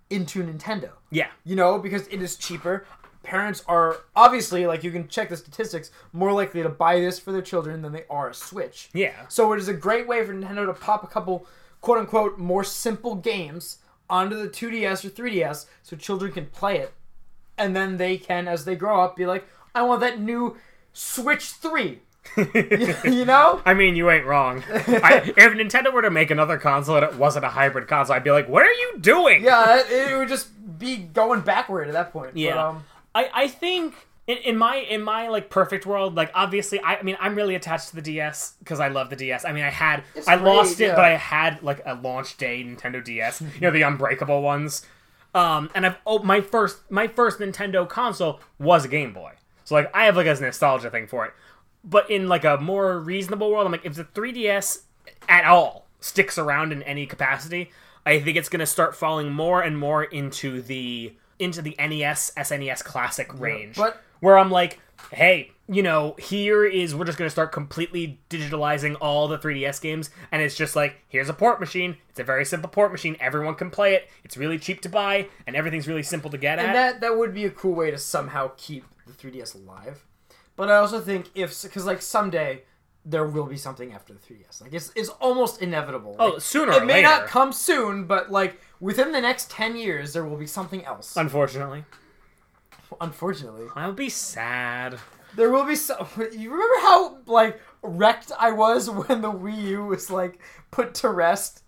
[0.09, 0.91] into Nintendo.
[1.11, 1.27] Yeah.
[1.43, 2.85] You know, because it is cheaper.
[3.23, 7.31] Parents are obviously, like you can check the statistics, more likely to buy this for
[7.31, 8.89] their children than they are a Switch.
[8.93, 9.27] Yeah.
[9.27, 11.47] So it is a great way for Nintendo to pop a couple
[11.81, 13.79] quote unquote more simple games
[14.09, 16.93] onto the 2DS or 3DS so children can play it
[17.57, 20.57] and then they can, as they grow up, be like, I want that new
[20.93, 21.99] Switch Three.
[23.05, 23.61] you know?
[23.65, 24.63] I mean, you ain't wrong.
[24.69, 28.23] I, if Nintendo were to make another console and it wasn't a hybrid console, I'd
[28.23, 30.49] be like, "What are you doing?" Yeah, it, it would just
[30.79, 32.35] be going backward at that point.
[32.35, 32.55] Yeah.
[32.55, 32.83] But, um,
[33.13, 37.03] I, I think in, in my in my like perfect world, like obviously, I, I
[37.03, 39.45] mean, I'm really attached to the DS because I love the DS.
[39.45, 40.95] I mean, I had It's I lost great, it, yeah.
[40.95, 43.41] but I had like a launch day Nintendo DS.
[43.55, 44.85] you know, the unbreakable ones.
[45.35, 49.75] Um, and I've oh my first my first Nintendo console was a Game Boy, so
[49.75, 51.33] like I have like a nostalgia thing for it.
[51.83, 54.83] But in like a more reasonable world, I'm like, if the 3DS
[55.29, 57.69] at all sticks around in any capacity,
[58.05, 62.83] I think it's gonna start falling more and more into the into the NES, SNES
[62.83, 63.75] Classic range.
[63.75, 64.79] but- where I'm like,
[65.11, 70.09] hey, you know, here is we're just gonna start completely digitalizing all the 3DS games,
[70.31, 71.97] and it's just like, here's a port machine.
[72.09, 73.17] It's a very simple port machine.
[73.19, 74.09] Everyone can play it.
[74.23, 76.65] It's really cheap to buy, and everything's really simple to get at.
[76.65, 80.03] and that that would be a cool way to somehow keep the 3DS alive.
[80.55, 82.63] But I also think if because like someday
[83.07, 84.61] there will be something after the 3DS.
[84.61, 86.15] Like it's it's almost inevitable.
[86.19, 87.07] oh, Like, sooner it may later.
[87.07, 91.15] not come soon, but like within the next 10 years there will be something else.
[91.17, 91.83] Unfortunately,
[93.01, 94.99] Unfortunately, I'll be sad.
[95.35, 96.07] there will be so.
[96.31, 100.39] You remember how like wrecked I was when the Wii U was like
[100.71, 101.61] put to rest?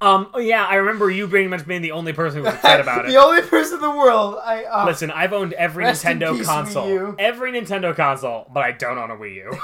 [0.00, 3.04] Um, yeah, I remember you pretty much being the only person who was upset about
[3.06, 3.08] it.
[3.12, 7.14] the only person in the world I uh, Listen, I've owned every Nintendo peace, console,
[7.18, 9.58] every Nintendo console, but I don't own a Wii U.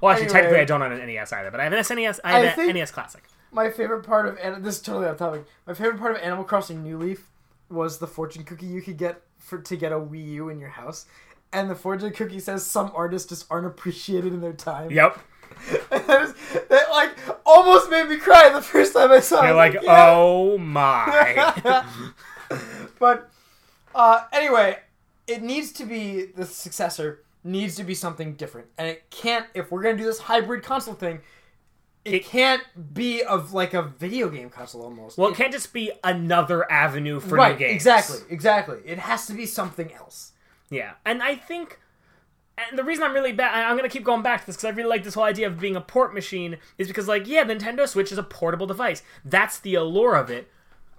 [0.00, 0.28] well, actually, Anyway.
[0.28, 2.20] technically, I don't own an NES either, but I have an SNES.
[2.24, 3.22] I have I an NES Classic.
[3.50, 5.44] My favorite part of this is totally off topic.
[5.66, 7.28] My favorite part of Animal Crossing New Leaf
[7.70, 10.70] was the fortune cookie you could get for to get a Wii U in your
[10.70, 11.06] house.
[11.52, 14.90] And the fortune cookie says some artists just aren't appreciated in their time.
[14.90, 15.18] Yep.
[15.90, 16.34] And that, is,
[16.68, 19.48] that like almost made me cry the first time I saw it.
[19.48, 20.10] You're I like, yeah.
[20.10, 21.84] oh my.
[22.98, 23.30] but
[23.94, 24.78] uh, anyway,
[25.26, 29.46] it needs to be the successor needs to be something different, and it can't.
[29.54, 31.20] If we're gonna do this hybrid console thing,
[32.14, 32.62] it, can't
[32.94, 35.16] be of like a video game console almost.
[35.18, 37.74] well, It- it can't just be another avenue for right, new games.
[37.74, 38.78] exactly, exactly.
[38.84, 40.32] It has to be something else.
[40.70, 41.78] Yeah, and I think,
[42.58, 44.76] and the reason I'm really bad, I'm gonna keep going back to this because I
[44.76, 47.88] really like this whole idea of being a port machine is because, like, yeah, Nintendo
[47.88, 49.02] Switch is a portable device.
[49.24, 50.50] That's the allure of it.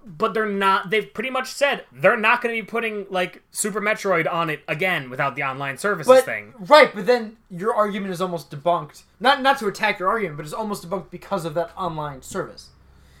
[0.04, 0.90] But they're not.
[0.90, 4.60] They've pretty much said they're not going to be putting like Super Metroid on it
[4.66, 6.54] again without the online services But thing.
[6.58, 9.02] right, but then your argument is almost debunked.
[9.20, 12.70] Not not to attack your argument, but it's almost debunked because of that online service.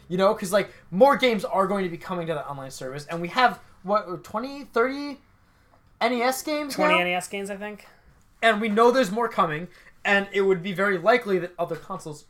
[0.08, 3.06] You know, because like more games are going to be coming to that online service,
[3.06, 5.18] and we have what 20, 30
[6.00, 7.04] NES games Twenty now?
[7.04, 7.86] NES games, I think.
[8.42, 9.68] and we know there's more coming,
[10.04, 12.24] and it would be very likely that other consoles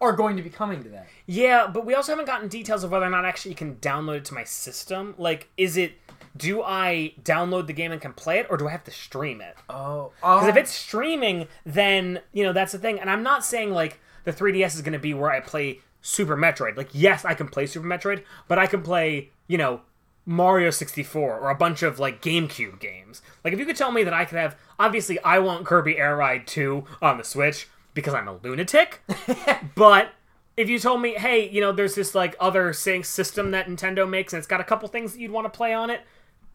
[0.00, 1.06] are going to be coming to that.
[1.26, 4.18] Yeah, but we also haven't gotten details of whether or not actually you can download
[4.18, 5.14] it to my system.
[5.18, 5.92] Like, is it?
[6.36, 9.40] Do I download the game and can play it, or do I have to stream
[9.40, 9.56] it?
[9.70, 13.00] Oh, Because if um, it's streaming, then you know that's the thing.
[13.00, 16.36] And I'm not saying like the 3DS is going to be where I play Super
[16.36, 16.76] Metroid.
[16.76, 19.80] Like, yes, I can play Super Metroid, but I can play you know
[20.26, 23.22] Mario 64 or a bunch of like GameCube games.
[23.42, 26.16] Like, if you could tell me that I could have, obviously, I want Kirby Air
[26.16, 27.66] Ride 2 on the Switch
[27.96, 29.02] because I'm a lunatic.
[29.74, 30.12] but
[30.56, 34.08] if you told me, hey, you know, there's this like other sync system that Nintendo
[34.08, 36.02] makes, and it's got a couple things that you'd want to play on it,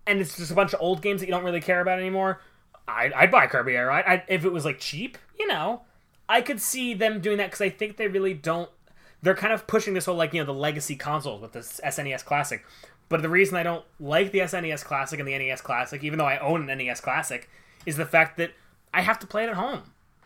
[0.07, 2.39] and it's just a bunch of old games that you don't really care about anymore,
[2.87, 4.05] I'd, I'd buy Kirby Air Ride.
[4.07, 5.81] I, if it was like cheap, you know,
[6.29, 8.69] I could see them doing that because I think they really don't.
[9.23, 12.23] They're kind of pushing this whole like you know the legacy consoles with this SNES
[12.23, 12.63] Classic.
[13.09, 16.25] But the reason I don't like the SNES Classic and the NES Classic, even though
[16.25, 17.49] I own an NES Classic,
[17.85, 18.51] is the fact that
[18.93, 19.81] I have to play it at home.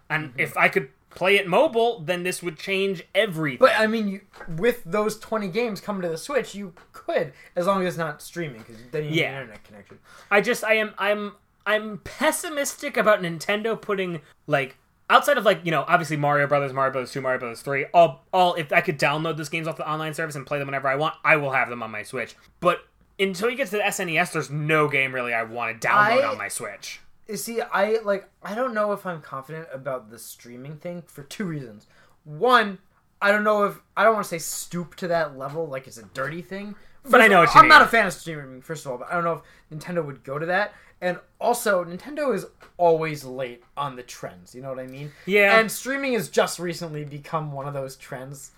[0.10, 0.40] And mm-hmm.
[0.40, 3.60] if I could play it mobile, then this would change everything.
[3.60, 4.22] But I mean, you,
[4.58, 8.22] with those twenty games coming to the Switch, you could, as long as it's not
[8.22, 9.36] streaming, because then you need Yeah.
[9.36, 10.00] an internet connection.
[10.30, 11.32] I just I am I'm
[11.66, 14.78] I'm pessimistic about Nintendo putting like
[15.10, 17.86] outside of like you know obviously Mario Brothers, Mario Brothers Two, Mario Brothers Three.
[17.94, 20.68] All all if I could download those games off the online service and play them
[20.68, 22.36] whenever I want, I will have them on my Switch.
[22.60, 22.80] But
[23.18, 26.28] until you get to the SNES, there's no game really I want to download I-
[26.28, 27.00] on my Switch.
[27.28, 31.24] You See, I like I don't know if I'm confident about the streaming thing for
[31.24, 31.88] two reasons.
[32.24, 32.80] One,
[33.22, 35.98] I don't know if I don't want to say stoop to that level, like it's
[35.98, 36.76] a dirty thing.
[37.08, 38.98] But I know what all, you I'm not a fan of streaming, first of all,
[38.98, 40.74] but I don't know if Nintendo would go to that.
[41.02, 42.46] And also, Nintendo is
[42.78, 44.56] always late on the trends.
[44.56, 45.12] You know what I mean?
[45.26, 45.60] Yeah.
[45.60, 48.52] And streaming has just recently become one of those trends.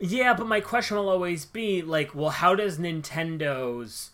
[0.00, 4.10] Yeah, but my question will always be like, well, how does Nintendo's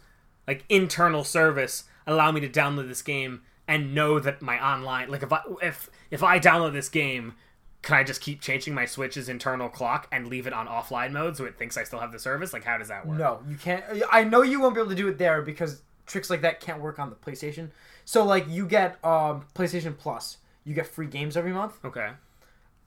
[0.46, 5.22] like internal service allow me to download this game and know that my online like
[5.22, 7.34] if I if if I download this game,
[7.82, 11.36] can I just keep changing my Switch's internal clock and leave it on offline mode
[11.36, 12.52] so it thinks I still have the service?
[12.52, 13.18] Like how does that work?
[13.18, 13.84] No, you can't.
[14.12, 16.80] I know you won't be able to do it there because tricks like that can't
[16.82, 17.70] work on the PlayStation.
[18.04, 22.10] So like you get um, PlayStation Plus, you get free games every month, Okay.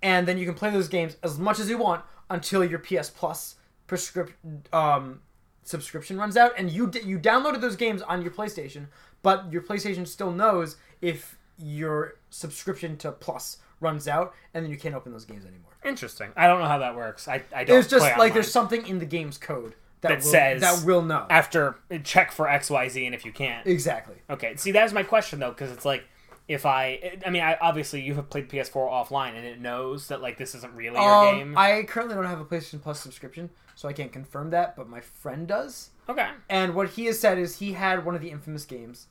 [0.02, 3.10] and then you can play those games as much as you want until your PS
[3.10, 3.56] Plus
[3.88, 5.22] prescription um,
[5.64, 8.88] subscription runs out, and you d- you downloaded those games on your PlayStation,
[9.24, 14.78] but your PlayStation still knows if your subscription to Plus runs out, and then you
[14.78, 15.72] can't open those games anymore.
[15.84, 16.30] Interesting.
[16.38, 17.28] I don't know how that works.
[17.28, 17.80] I, I don't.
[17.80, 18.34] It's just like online.
[18.34, 22.32] there's something in the game's code that, That will, says- that will know after check
[22.32, 24.16] for X Y Z, and if you can't, exactly.
[24.30, 24.56] okay.
[24.56, 26.06] See, that was my question though, because it's like
[26.48, 30.22] if I, I mean, I obviously you have played PS4 offline, and it knows that
[30.22, 31.58] like this isn't really your Um, game.
[31.58, 35.00] I currently don't have a PlayStation Plus subscription, so I can't confirm that, but my
[35.02, 35.90] friend does.
[36.10, 36.30] okay.
[36.50, 39.08] And what he has said is he had one of the infamous games,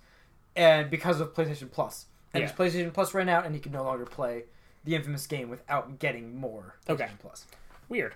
[0.56, 2.48] and because of PlayStation Plus, and Yeah.
[2.48, 4.44] his PlayStation Plus ran out, and he could no longer play
[4.84, 7.10] the infamous game without getting more PlayStation Okay.
[7.20, 7.46] Plus.
[7.88, 8.14] Weird.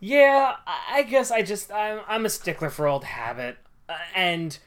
[0.00, 3.56] Yeah, I guess I just I'm I'm a stickler for old habit,
[3.88, 4.58] uh, and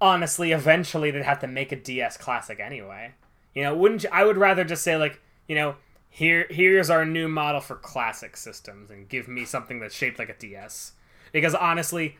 [0.00, 3.12] honestly, eventually they'd have to make a DS classic anyway.
[3.54, 5.74] You know, wouldn't you, I would rather just say like you know
[6.08, 10.28] here here's our new model for classic systems and give me something that's shaped like
[10.30, 10.92] a DS
[11.32, 12.16] because honestly,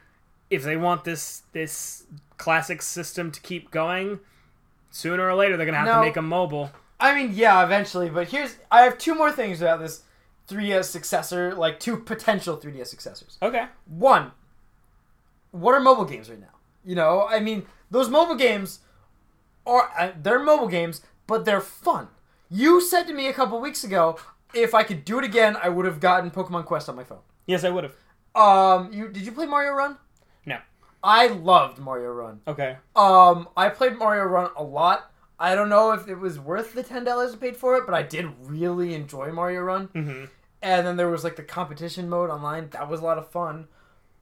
[0.53, 2.05] if they want this this
[2.37, 4.21] classic system to keep going,
[4.91, 5.95] sooner or later they're gonna have No.
[5.97, 6.71] to make a mobile.
[7.01, 10.03] I mean, yeah, eventually, but here's I have two more things about this
[10.49, 13.39] 3DS successor, like two potential 3DS successors.
[13.43, 13.67] Okay.
[13.87, 14.33] One,
[15.51, 16.55] what are mobile games right now?
[16.85, 18.81] You know, I mean, those mobile games
[19.67, 22.09] are uh, they're mobile games, but they're fun.
[22.51, 24.19] You said to me a couple weeks ago,
[24.53, 27.21] if I could do it again, I would have gotten Pokemon Quest on my phone.
[27.47, 27.95] Yes, I would have.
[28.35, 29.97] Um, you did you play Mario Run?
[31.03, 32.41] I loved Mario Run.
[32.47, 32.77] Okay.
[32.95, 35.11] Um, I played Mario Run a lot.
[35.39, 37.95] I don't know if it was worth the ten dollars I paid for it, but
[37.95, 39.89] I did really enjoy Mario Run.
[39.89, 40.25] Mm-hmm.
[40.63, 42.69] And then there was like the competition mode online.
[42.71, 43.67] That was a lot of fun.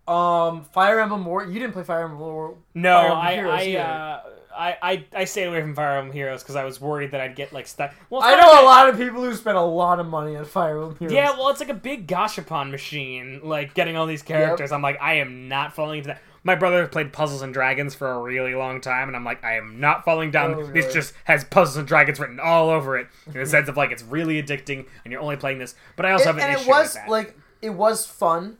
[0.09, 1.45] Um, Fire Emblem War.
[1.45, 2.57] You didn't play Fire Emblem War.
[2.75, 4.23] No, Fire Emblem I Heroes I, uh,
[4.57, 7.37] I I I stayed away from Fire Emblem Heroes because I was worried that I'd
[7.37, 7.95] get like stuck.
[8.09, 10.47] Well, I know like a lot of people who spend a lot of money on
[10.47, 11.13] Fire Emblem Heroes.
[11.13, 14.73] Yeah, well, it's like a big gashapon machine, like getting all these characters.
[14.73, 16.23] I'm like, I am not falling into that.
[16.43, 19.57] My brother played Puzzles and Dragons for a really long time, and I'm like, I
[19.57, 20.55] am not falling down.
[20.55, 20.93] Oh, this really?
[20.95, 24.03] just has Puzzles and Dragons written all over it, in the sense of like it's
[24.03, 25.75] really addicting, and you're only playing this.
[25.97, 27.09] But I also It- have an and issue it was with that.
[27.11, 28.57] like it was fun,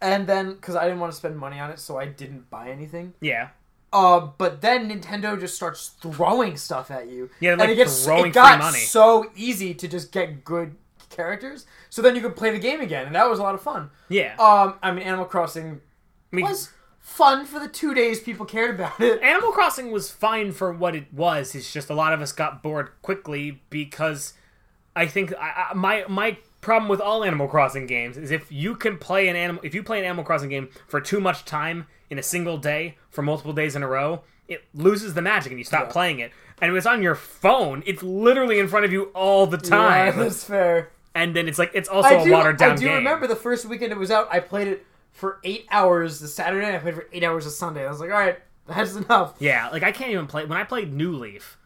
[0.00, 2.68] and then because I didn't want to spend money on it, so I didn't buy
[2.70, 3.14] anything.
[3.20, 3.48] yeah,
[3.92, 7.30] Uh, but then Nintendo just starts throwing stuff at you.
[7.40, 8.78] Yeah, and it gets throwing it got money.
[8.78, 10.76] so easy to just get good
[11.10, 11.66] characters.
[11.90, 13.90] So then you could play the game again, and that was a lot of fun.
[14.08, 14.34] yeah.
[14.38, 15.80] Um, I mean, Animal Crossing
[16.32, 16.70] I mean, was
[17.04, 19.22] fun for the two days people cared about it.
[19.22, 21.54] Animal Crossing was fine for what it was.
[21.54, 24.32] It's just a lot of us got bored quickly because
[24.96, 28.74] I think I, I, my my problem with all Animal Crossing games is if you
[28.74, 31.86] can play an animal if you play an Animal Crossing game for too much time
[32.08, 35.58] in a single day for multiple days in a row, it loses the magic and
[35.60, 35.92] you stop Yeah.
[35.92, 36.32] playing it.
[36.62, 39.68] And if it's on your phone, it's literally in front of you all the Yeah,
[40.10, 40.18] time.
[40.18, 40.88] that's fair.
[41.14, 42.94] and then it's like it's also I a do, watered down I do game.
[42.96, 44.26] remember the first weekend it was out.
[44.30, 46.66] I played it for eight hours the Saturday.
[46.66, 47.86] and I played for eight hours the Sunday.
[47.86, 49.36] I was like, all right, that's enough.
[49.38, 50.44] Yeah, like I can't even play.
[50.44, 51.56] When I played New Leaf,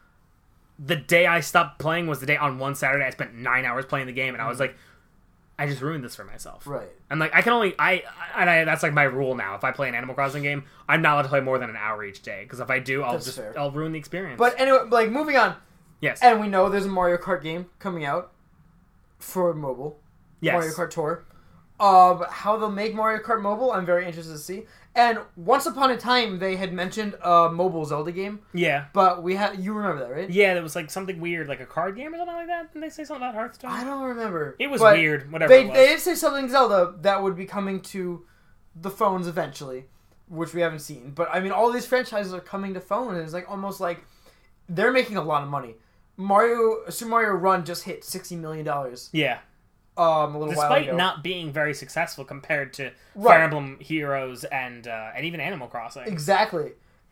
[0.77, 3.85] the day I stopped playing was the day on one Saturday I spent nine hours
[3.85, 4.67] playing the game, and I was mm-hmm.
[4.69, 4.77] like,
[5.57, 6.65] I just ruined this for myself.
[6.65, 6.87] Right.
[7.09, 8.03] And like I can only I
[8.37, 9.55] and I that's like my rule now.
[9.55, 11.75] If I play an Animal Crossing game, I'm not allowed to play more than an
[11.75, 13.59] hour each day because if I do, I'll That's just fair.
[13.59, 14.37] I'll ruin the experience.
[14.37, 15.55] But anyway, like moving on.
[15.99, 18.31] yes, And we know there's a Mario Kart game coming out
[19.17, 19.99] for mobile.
[20.39, 21.25] yes, Mario Kart Tour.
[21.79, 24.63] Um, how they'll make Mario Kart mobile, I'm very interested to see.
[24.95, 29.35] And once upon a time, they had mentioned a mobile Zelda game, yeah, but we
[29.35, 30.29] had you remember that, right?
[30.29, 30.53] yeah.
[30.55, 32.73] There was like something weird, like a card game or something like that.
[32.73, 33.71] Didn't they say something about Hearthstone?
[33.71, 34.55] I don't remember.
[34.59, 35.31] It was But weird.
[35.31, 38.25] Whatever They they did say something Zelda that would be coming to
[38.75, 39.85] the phones eventually,
[40.27, 41.11] which we haven't seen.
[41.11, 44.03] But I mean, all these franchises are coming to phone, and it's like almost like
[44.67, 45.75] they're making a lot of money.
[46.17, 49.39] Mario Super Mario Run just hit sixty million dollars yeah,
[49.99, 53.35] um a little while despite not being very successful compared to Right.
[53.35, 56.03] Fire Emblem Heroes and uh, and even Animal Crossing.
[56.03, 56.71] Exactly.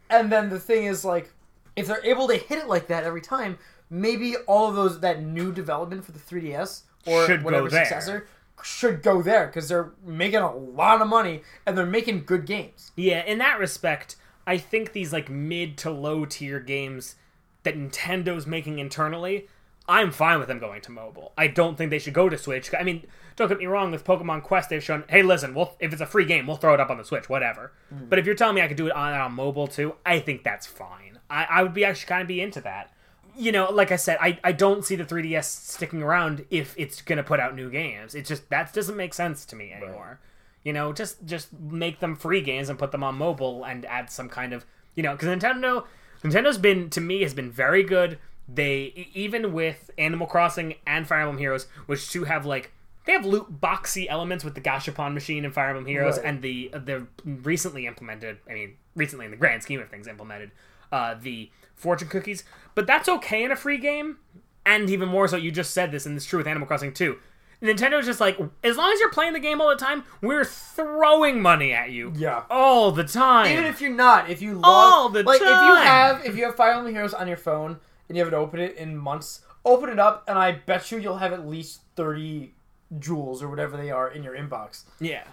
[0.09, 1.29] And then the thing is like
[1.75, 3.57] if they're able to hit it like that every time,
[3.89, 8.27] maybe all of those that new development for the 3DS or Should whatever successor
[8.63, 12.91] should go there because they're making a lot of money and they're making good games.
[12.95, 14.15] Yeah, in that respect,
[14.47, 17.15] I think these like mid to low tier games
[17.63, 19.47] that Nintendo's making internally,
[19.87, 21.31] I'm fine with them going to mobile.
[21.37, 22.71] I don't think they should go to Switch.
[22.77, 23.05] I mean,
[23.37, 23.91] don't get me wrong.
[23.91, 26.73] With Pokemon Quest, they've shown, hey, listen, we'll, if it's a free game, we'll throw
[26.73, 27.71] it up on the Switch, whatever.
[27.93, 28.09] Mm-hmm.
[28.09, 30.43] But if you're telling me I could do it on, on mobile too, I think
[30.43, 31.19] that's fine.
[31.29, 32.91] I, I would be actually kind of be into that.
[33.37, 37.01] You know, like I said, I, I don't see the 3DS sticking around if it's
[37.01, 38.15] gonna put out new games.
[38.15, 40.19] It just that doesn't make sense to me anymore.
[40.63, 44.09] You know, just just make them free games and put them on mobile and add
[44.09, 44.65] some kind of
[44.95, 45.85] You know, because Nintendo,
[46.23, 48.17] Nintendo's been to me has been very good.
[48.47, 52.71] They even with Animal Crossing and Fire Emblem Heroes, which two have like
[53.05, 56.25] they have loot boxy elements with the Gashapon machine in Fire Emblem Heroes Right.
[56.25, 58.37] and the the recently implemented.
[58.49, 60.51] I mean, recently in the grand scheme of things, implemented
[60.91, 62.43] uh, the fortune cookies.
[62.75, 64.17] But that's okay in a free game,
[64.65, 65.35] and even more so.
[65.35, 67.17] You just said this, and it's true with Animal Crossing too.
[67.61, 71.41] Nintendo's just like, as long as you're playing the game all the time, we're throwing
[71.41, 72.43] money at you Yeah.
[72.51, 73.47] all the time.
[73.51, 76.45] Even if you're not, if you log, All the like if you have if you
[76.45, 79.89] have Fire Emblem Heroes on your phone and you haven't opened it in months, open
[79.89, 82.53] it up and I bet you you'll have at least thirty
[82.99, 84.83] jewels or whatever they are in your inbox.
[84.99, 85.25] yeah,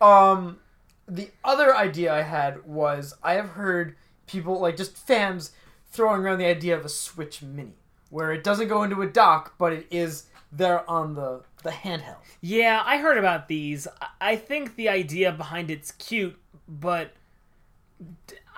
[0.00, 0.58] Um,
[1.06, 3.94] the other idea I had was I have heard
[4.26, 5.52] people like just fans
[5.92, 7.74] throwing around the idea of a Switch Mini,
[8.10, 12.16] where it doesn't go into a dock, but it is there on the the handheld.
[12.40, 13.86] yeah, I heard about these.
[14.00, 16.36] I- I think the idea behind it's cute,
[16.68, 17.12] but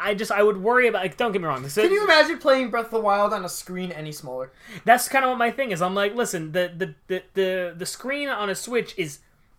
[0.00, 1.02] I just I would worry about.
[1.02, 1.68] Like, don't get me wrong.
[1.68, 4.50] Can you imagine playing Breath of the Wild on a screen any smaller?
[4.84, 5.82] that's kind of what my thing is.
[5.82, 9.18] I'm like, listen, the the the the, the screen on a Switch is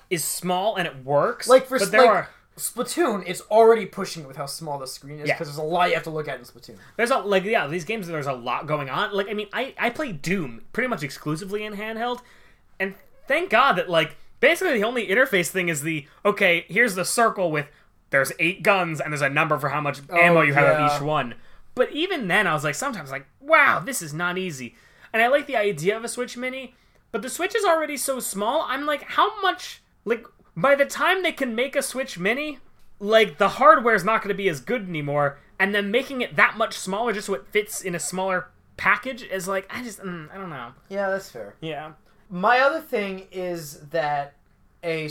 [0.10, 1.48] is small and it works.
[1.48, 4.88] Like for but there like, are Splatoon, it's already pushing it with how small the
[4.88, 5.36] screen is Yeah.
[5.36, 6.76] because there's a lot you have to look at in Splatoon.
[6.98, 9.14] there's a like yeah these games there's a lot going on.
[9.14, 12.20] Like I mean I I play Doom pretty much exclusively in handheld,
[12.80, 12.96] and
[13.28, 17.52] thank God that like basically the only interface thing is the okay here's the circle
[17.52, 17.68] with
[18.10, 20.86] there's eight guns and there's a number for how much ammo you have yeah.
[20.86, 21.36] of each one.
[21.76, 24.76] But even then I was like sometimes like wow this is not easy,
[25.14, 26.76] and I like the idea of a Switch Mini,
[27.12, 28.66] but the Switch is already so small.
[28.68, 32.60] I'm like how much like by the time they can make a Switch Mini,
[33.00, 36.36] like the hardware is not going to be as good anymore, and then making it
[36.36, 38.48] that much smaller just so it fits in a smaller
[38.78, 40.74] package is like I just mm, I don't know.
[40.90, 41.56] Yeah, that's fair.
[41.62, 41.94] Yeah.
[42.30, 44.36] My other thing is that
[44.84, 45.10] a, a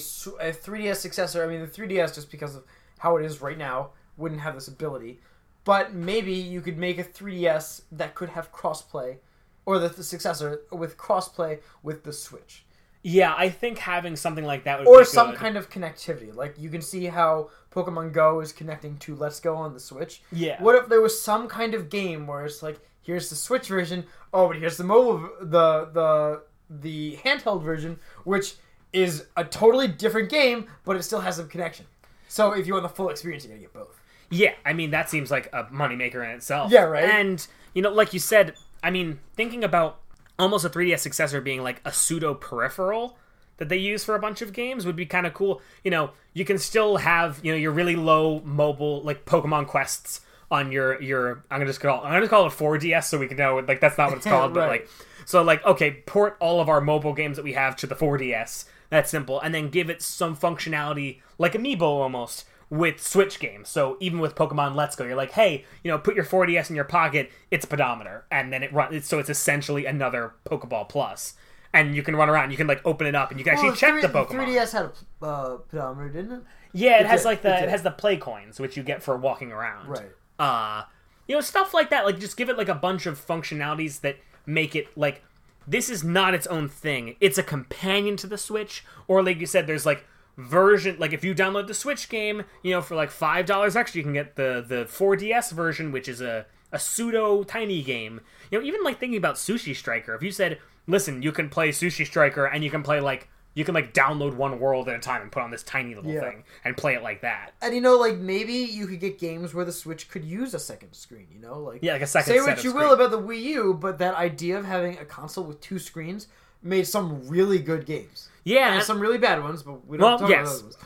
[0.53, 2.65] 3DS successor, I mean, the 3DS, just because of
[2.99, 5.21] how it is right now, wouldn't have this ability.
[5.65, 9.19] But maybe you could make a 3DS that could have crossplay,
[9.67, 12.65] or the, the successor with crossplay with the Switch.
[13.03, 15.39] Yeah, I think having something like that would Or some good.
[15.39, 16.35] kind of connectivity.
[16.35, 20.23] Like, you can see how Pokemon Go is connecting to Let's Go on the Switch.
[20.33, 20.61] Yeah.
[20.63, 24.05] What if there was some kind of game where it's like, here's the Switch version,
[24.33, 28.57] oh, but here's the mobile, the the the handheld version, which
[28.93, 31.87] is a totally different game, but it still has some connection.
[32.29, 34.01] So if you want the full experience, you gotta get both.
[34.31, 36.71] Yeah, I mean that seems like a moneymaker in itself.
[36.71, 37.05] Yeah, right?
[37.05, 40.01] And you know, like you said, I mean, thinking about
[40.39, 43.17] almost a 3DS successor being like a pseudo peripheral
[43.57, 45.61] that they use for a bunch of games would be kind of cool.
[45.83, 50.21] You know, you can still have you know your really low mobile like Pokemon quests
[50.51, 53.37] on your your I'm gonna just call I'm gonna call it 4DS so we can
[53.37, 54.89] know like that's not what it's called, but like
[55.25, 58.65] so like okay, port all of our mobile games that we have to the 4DS.
[58.91, 63.69] That's simple, and then give it some functionality like Amiibo almost with Switch games.
[63.69, 66.77] So even with Pokemon Let's Go, you're like, hey, you know, put your 4DS in
[66.77, 67.31] your pocket.
[67.51, 69.07] It's a pedometer, and then it runs.
[69.07, 71.35] So it's essentially another Pokeball Plus,
[71.73, 72.51] and you can run around.
[72.51, 74.47] You can like open it up, and you can actually check the Pokemon.
[74.47, 74.91] 3DS had
[75.23, 76.43] a uh, pedometer, didn't it?
[76.73, 77.65] Yeah, it has did, like the did.
[77.65, 79.89] it has the play coins which you get for walking around.
[79.89, 80.11] Right.
[80.39, 80.85] Uh
[81.27, 82.05] you know, stuff like that.
[82.05, 84.17] Like just give it like a bunch of functionalities that
[84.47, 85.23] make it like
[85.69, 87.17] this is not its own thing.
[87.21, 88.85] It's a companion to the Switch.
[89.07, 90.05] Or like you said, there's like
[90.37, 93.99] version like if you download the Switch game, you know, for like five dollars extra,
[93.99, 98.21] you can get the the 4DS version, which is a a pseudo tiny game.
[98.51, 101.71] You know, even like thinking about Sushi Striker, if you said, listen, you can play
[101.71, 103.29] Sushi Striker and you can play like
[103.59, 106.13] you can like download one world at a time and put on this tiny little
[106.13, 106.21] Yeah.
[106.21, 107.55] thing and play it like that.
[107.61, 110.61] And you know, like maybe you could get games where the Switch could use a
[110.61, 111.27] second screen.
[111.35, 112.85] You know, like Yeah, like a second say what you screen.
[112.85, 116.29] will about the Wii U, but that idea of having a console with two screens
[116.63, 118.29] made some really good games.
[118.45, 120.61] Yeah, And some really bad ones, but we don't Well, talk yes.
[120.61, 120.77] about those.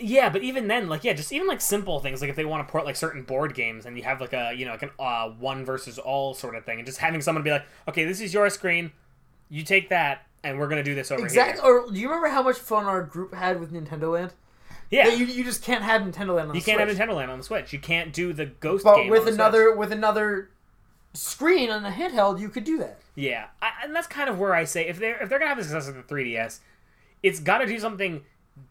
[0.00, 2.66] Yeah, but even then, like, yeah, just even like simple things, like if they want
[2.66, 4.90] to port like certain board games, and you have like a you know like an
[4.98, 8.20] uh, one versus all sort of thing, and just having someone be like, okay, this
[8.20, 8.90] is your screen,
[9.48, 11.62] you take that, and we're gonna do this over Exactly.
[11.62, 11.70] here.
[11.72, 14.32] Or do you remember how much fun our group had with Nintendo Land?
[14.90, 16.98] Yeah, That you, you just can't have Nintendo Land on you the can't have Switch.
[17.00, 17.72] Nintendo Land on the Switch.
[17.72, 19.78] You can't do the Ghost But game with on the another Switch.
[19.78, 20.50] with another
[21.14, 23.00] screen on a handheld, you could do that.
[23.14, 25.58] Yeah, I, and that's kind of where I say if they're if they're gonna have
[25.58, 26.58] a success with the 3DS,
[27.22, 28.22] it's got to do something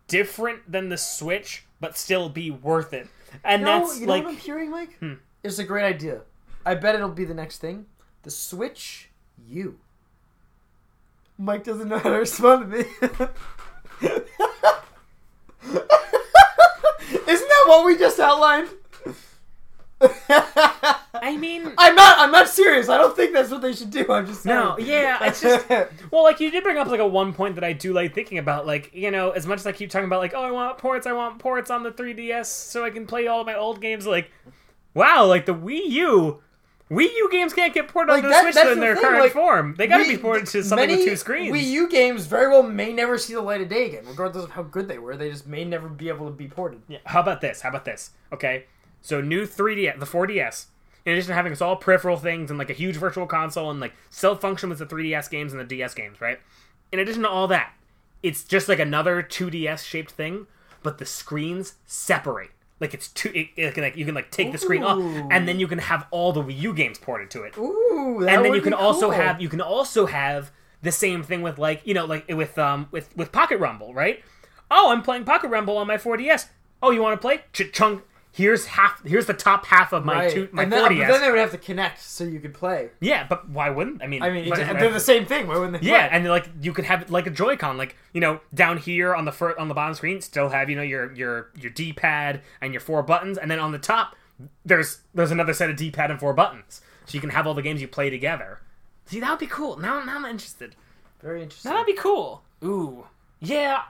[0.07, 3.07] different than the Switch, but still be worth it.
[3.43, 4.97] And that's you know like what I'm hearing, Mike?
[4.99, 5.13] Hmm.
[5.43, 6.21] It's a great idea.
[6.65, 7.87] I bet it'll be the next thing.
[8.21, 9.09] The Switch
[9.47, 9.79] U.
[11.37, 12.85] Mike doesn't know how to respond to me.
[17.27, 18.69] Isn't that what we just outlined?
[21.23, 22.19] I mean, I'm not.
[22.19, 22.89] I'm not serious.
[22.89, 24.05] I don't think that's what they should do.
[24.11, 24.55] I'm just saying.
[24.55, 25.69] No, yeah, it's just
[26.11, 28.37] well, like you did bring up like a one point that I do like thinking
[28.37, 30.77] about, like you know, as much as I keep talking about like, oh, I want
[30.77, 33.79] ports, I want ports on the 3DS so I can play all of my old
[33.79, 34.05] games.
[34.05, 34.31] Like,
[34.93, 36.41] wow, like the Wii U.
[36.91, 39.19] Wii U games can't get ported Like, onto that- the Switch in the their current
[39.19, 39.75] like, form.
[39.77, 41.55] They gotta be ported to something with two screens.
[41.55, 44.51] Wii U games very well may never see the light of day again, regardless of
[44.51, 45.15] how good they were.
[45.15, 46.81] They just may never be able to be ported.
[46.87, 47.61] Yeah, How about this?
[47.61, 48.11] How about this?
[48.31, 48.65] Okay,
[49.01, 50.67] so new 3DS, the 4DS.
[51.05, 53.79] In addition to having us all peripheral things and like a huge virtual console and
[53.79, 56.39] like self function with the 3DS games and the DS games, right?
[56.91, 57.73] In addition to all that,
[58.21, 60.47] it's just like another 2DS shaped thing,
[60.81, 62.51] but the screens separate.
[62.83, 65.29] Like it's two, it, it can, like you can like take the screen off, Ooh.
[65.31, 67.57] and then you can have all the Wii U games ported to it.
[67.57, 69.11] Ooh, that and then would you can be also cool.
[69.11, 72.89] have you can also have the same thing with like you know like with um
[72.91, 74.21] with with Pocket Rumble, right?
[74.69, 76.47] Oh, I'm playing Pocket Rumble on my 4DS.
[76.81, 77.43] Oh, you want to play?
[77.53, 78.03] Ch- chunk.
[78.35, 78.99] Here's half.
[79.05, 80.31] Here's the top half of my Right.
[80.31, 80.99] two my and then, 4DS.
[81.07, 82.89] but then they would have to connect so you could play.
[82.99, 84.01] yeah, but why wouldn't?
[84.01, 85.45] I mean, I mean, but- they're the same thing.
[85.47, 85.87] Why wouldn't they?
[85.87, 86.17] yeah, play?
[86.17, 89.31] and like you could have like a Joy-Con, like you know, down here on the
[89.31, 92.81] fir- on the bottom screen, still have you know your your your D-pad and your
[92.81, 94.15] four buttons, and then on the top
[94.65, 97.61] there's there's another set of D-pad and four buttons, so you can have all the
[97.61, 98.61] games you play together.
[99.05, 99.77] See, that would be cool.
[99.77, 100.75] Now, now I'm interested.
[101.21, 101.69] very interesting.
[101.71, 102.43] That'd be cool.
[102.63, 103.05] Ooh,
[103.39, 103.83] yeah.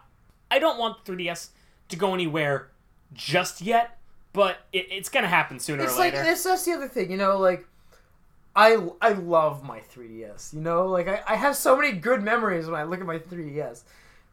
[0.51, 1.49] I don't want 3DS
[1.89, 2.69] to go anywhere
[3.13, 3.97] just yet,
[4.33, 6.29] but it, it's gonna happen sooner it's or like later.
[6.29, 7.65] it's that's the other thing, you know, like
[8.55, 10.53] I I love my 3DS.
[10.53, 13.19] You know, like I, I have so many good memories when I look at my
[13.19, 13.83] 3DS.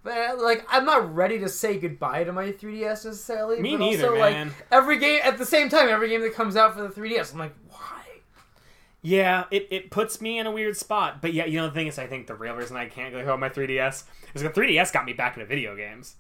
[0.03, 3.61] But uh, like I'm not ready to say goodbye to my 3DS necessarily.
[3.61, 4.49] Me but neither, also, man.
[4.49, 7.33] Like every game at the same time, every game that comes out for the 3DS,
[7.33, 8.03] I'm like, why?
[9.03, 11.23] Yeah, it, it puts me in a weird spot.
[11.23, 13.33] But yeah, you know the thing is, I think the real reason I can't go
[13.33, 16.17] on my 3DS is the 3DS got me back into video games.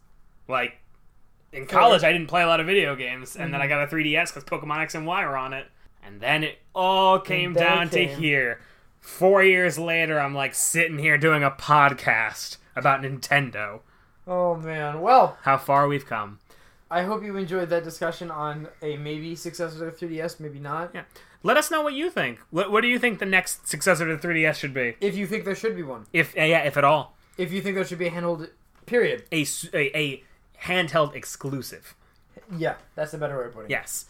[0.48, 0.78] Like
[1.52, 3.86] in college, I didn't play a lot of video games, and then I got a
[3.86, 5.66] 3DS because Pokemon X and Y were on it,
[6.04, 8.60] and then it all came down to here.
[9.00, 13.80] Four years later, I'm like sitting here doing a podcast about Nintendo.
[14.26, 15.00] Oh man.
[15.00, 16.38] Well, How far we've come.
[16.90, 20.90] I hope you enjoyed that discussion on a maybe successor to the 3DS, maybe not.
[20.92, 21.02] Yeah.
[21.42, 22.40] Let us know what you think.
[22.50, 24.96] What, what do you think the next successor to the 3DS should be?
[25.00, 26.06] If you think there should be one.
[26.12, 28.50] If uh, yeah, if at all, If you think there should be a handheld
[28.86, 29.24] period.
[29.32, 30.24] a, a, a
[30.64, 31.94] handheld exclusive.
[32.56, 33.72] Yeah, that's a better way of putting it.
[33.72, 34.06] Yes.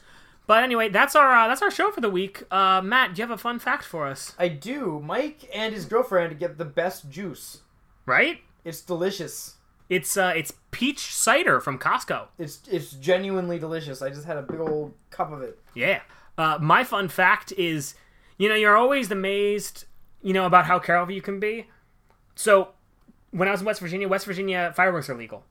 [0.46, 2.42] But anyway, that's our uh, that's our show for the week.
[2.50, 4.34] Uh, Matt, do you have a fun fact for us?
[4.38, 5.00] I do.
[5.04, 7.60] Mike and his girlfriend get the best juice.
[8.06, 8.40] Right?
[8.64, 9.56] It's delicious.
[9.88, 12.28] It's uh, it's peach cider from Costco.
[12.38, 14.02] It's it's genuinely delicious.
[14.02, 15.58] I just had a big old cup of it.
[15.74, 16.00] Yeah.
[16.38, 17.94] Uh, my fun fact is,
[18.38, 19.84] you know, you're always amazed,
[20.22, 21.66] you know, about how careful you can be.
[22.34, 22.70] So,
[23.30, 25.44] when I was in West Virginia, West Virginia fireworks are legal.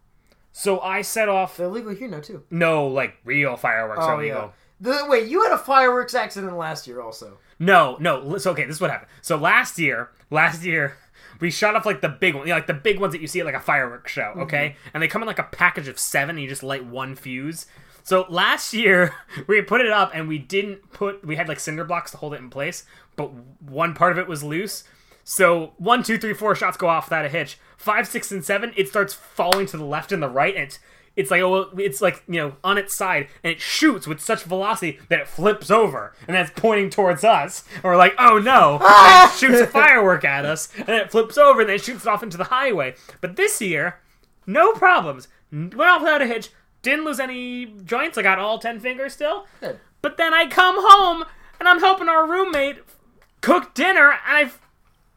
[0.52, 1.58] So I set off.
[1.58, 2.44] They're legal here now too.
[2.50, 4.54] No, like real fireworks oh, are legal.
[4.82, 7.38] The, wait, you had a fireworks accident last year also.
[7.60, 8.38] No, no.
[8.38, 9.10] So okay, this is what happened.
[9.22, 10.98] So last year, last year,
[11.40, 13.28] we shot off like the big one, you know, like the big ones that you
[13.28, 14.22] see at like a fireworks show.
[14.22, 14.42] Mm-hmm.
[14.42, 17.16] Okay, and they come in like a package of seven, and you just light one
[17.16, 17.66] fuse.
[18.04, 19.14] So last year
[19.48, 21.26] we put it up, and we didn't put.
[21.26, 22.86] We had like cinder blocks to hold it in place,
[23.16, 23.32] but
[23.62, 24.84] one part of it was loose.
[25.30, 27.60] So one, two, three, four shots go off without a hitch.
[27.78, 30.80] Five, six, and seven, it starts falling to the left and the right, and it's
[31.16, 34.42] it's like oh, it's like you know on its side, and it shoots with such
[34.42, 37.64] velocity that it flips over, and that's pointing towards us.
[37.76, 38.80] And we're like, oh no!
[38.82, 42.08] And it shoots a firework at us, and it flips over, and then it shoots
[42.08, 42.96] it off into the highway.
[43.22, 44.00] But this year,
[44.48, 45.28] no problems.
[45.52, 46.50] Went off without a hitch.
[46.82, 48.18] Didn't lose any joints.
[48.18, 49.46] I got all ten fingers still.
[49.60, 49.80] Good.
[50.02, 51.24] But then I come home
[51.60, 52.80] and I'm helping our roommate
[53.42, 54.60] cook dinner and I've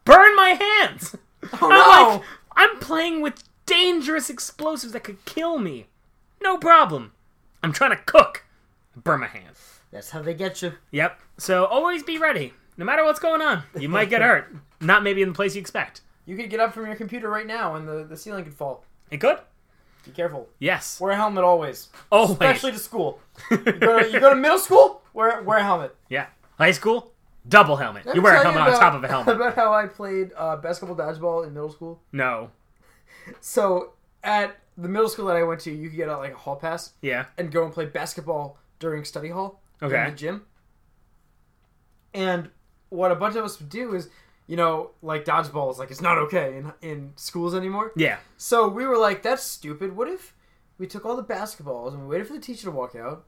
[0.05, 1.15] burned my hands.
[1.61, 2.15] Oh I'm no!
[2.15, 2.21] like,
[2.55, 5.87] I'm playing with dangerous explosives that could kill me.
[6.41, 7.11] No problem.
[7.61, 8.45] I'm trying to cook.
[8.95, 9.81] Burn my hands.
[9.91, 10.71] That's how they get you.
[10.91, 11.19] Yep.
[11.37, 12.53] So always be ready.
[12.77, 14.55] No matter what's going on, you might get hurt.
[14.79, 15.99] Not maybe in the place you expect.
[16.25, 18.85] You could get up from your computer right now, and the, the ceiling could fall.
[19.11, 19.39] It could.
[20.05, 20.47] Be careful.
[20.59, 20.99] Yes.
[21.01, 22.31] Wear a helmet always, Always.
[22.31, 23.19] especially to school.
[23.51, 25.01] You go to, you go to middle school.
[25.13, 25.95] Wear wear a helmet.
[26.09, 26.27] yeah.
[26.57, 27.12] High school.
[27.47, 28.05] Double helmet.
[28.13, 29.35] You wear a helmet on top of a helmet.
[29.35, 32.01] About how I played uh, basketball dodgeball in middle school.
[32.11, 32.51] No.
[33.41, 36.37] So at the middle school that I went to, you could get a, like a
[36.37, 37.25] hall pass Yeah.
[37.37, 39.61] and go and play basketball during study hall.
[39.81, 40.05] Okay.
[40.05, 40.43] In the gym.
[42.13, 42.49] And
[42.89, 44.09] what a bunch of us would do is,
[44.47, 47.91] you know, like dodgeball is like it's not okay in in schools anymore.
[47.95, 48.17] Yeah.
[48.37, 49.95] So we were like, that's stupid.
[49.95, 50.33] What if
[50.77, 53.25] we took all the basketballs and we waited for the teacher to walk out,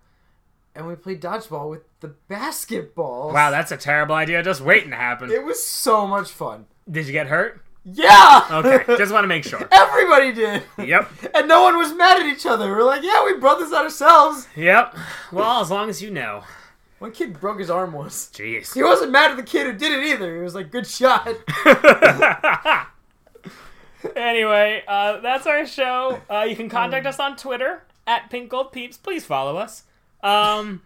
[0.76, 3.34] and we played dodgeball with the basketballs?
[3.34, 4.44] Wow, that's a terrible idea.
[4.44, 5.32] Just waiting to happen.
[5.32, 6.66] It was so much fun.
[6.90, 7.62] Did you get hurt?
[7.86, 8.46] Yeah.
[8.52, 9.68] Okay, just want to make sure.
[9.72, 10.64] Everybody did.
[10.78, 12.70] Yep, And no one was mad at each other.
[12.72, 14.48] We're like, yeah, we brought this on ourselves.
[14.56, 14.96] yep.
[15.32, 16.44] Well, as long as you know.
[17.00, 18.30] One kid broke his arm once.
[18.34, 18.74] Jeez.
[18.74, 20.36] He wasn't mad at the kid who did it either.
[20.36, 21.28] He was like, good shot.
[24.16, 26.22] anyway, uh, that's our show.
[26.30, 28.98] Uh, you can contact us on Twitter at Pink Gold Peeps.
[28.98, 29.84] Please follow us.
[30.24, 30.82] Um,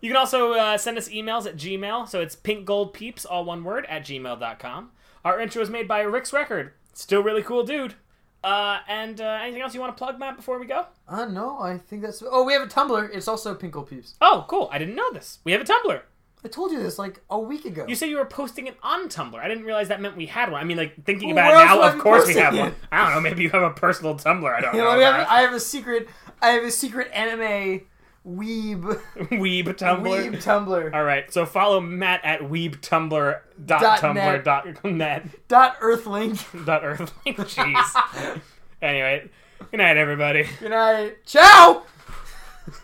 [0.00, 2.08] You can also uh, send us emails at Gmail.
[2.08, 4.90] So it's pinkgoldpeeps, all one word, at gmail.com.
[5.24, 6.72] Our intro is made by Rick's Record.
[6.92, 7.94] Still really cool dude.
[8.42, 10.86] Uh, and uh, anything else you want to plug, Matt, before we go?
[11.08, 12.20] Uh, no, I think that's.
[12.28, 13.14] Oh, we have a Tumblr.
[13.14, 14.14] It's also Pink Gold Peeps.
[14.20, 14.68] Oh, cool.
[14.72, 15.38] I didn't know this.
[15.44, 16.00] We have a Tumblr.
[16.44, 17.84] I told you this like a week ago.
[17.86, 19.38] You said you were posting it on Tumblr.
[19.38, 20.60] I didn't realize that meant we had one.
[20.60, 22.58] I mean, like, thinking Well, about it now, of course we have it?
[22.58, 22.74] one.
[22.90, 23.20] I don't know.
[23.20, 24.52] Maybe you have a personal Tumblr.
[24.52, 24.94] I don't You know.
[24.96, 25.28] know, have.
[25.28, 26.08] I have a secret.
[26.40, 27.82] I have a secret anime
[28.26, 28.82] weeb
[29.30, 30.02] Weeb Tumblr.
[30.02, 34.44] weeb Tumblr All right, so follow Matt at weebtumblr dot Dot tumblr net.
[34.44, 36.44] dot net dot Earthlink.
[36.66, 37.12] dot earth.
[37.26, 38.40] Jeez.
[38.82, 39.28] anyway,
[39.70, 40.46] good night, everybody.
[40.60, 41.24] Good night.
[41.26, 41.82] Ciao.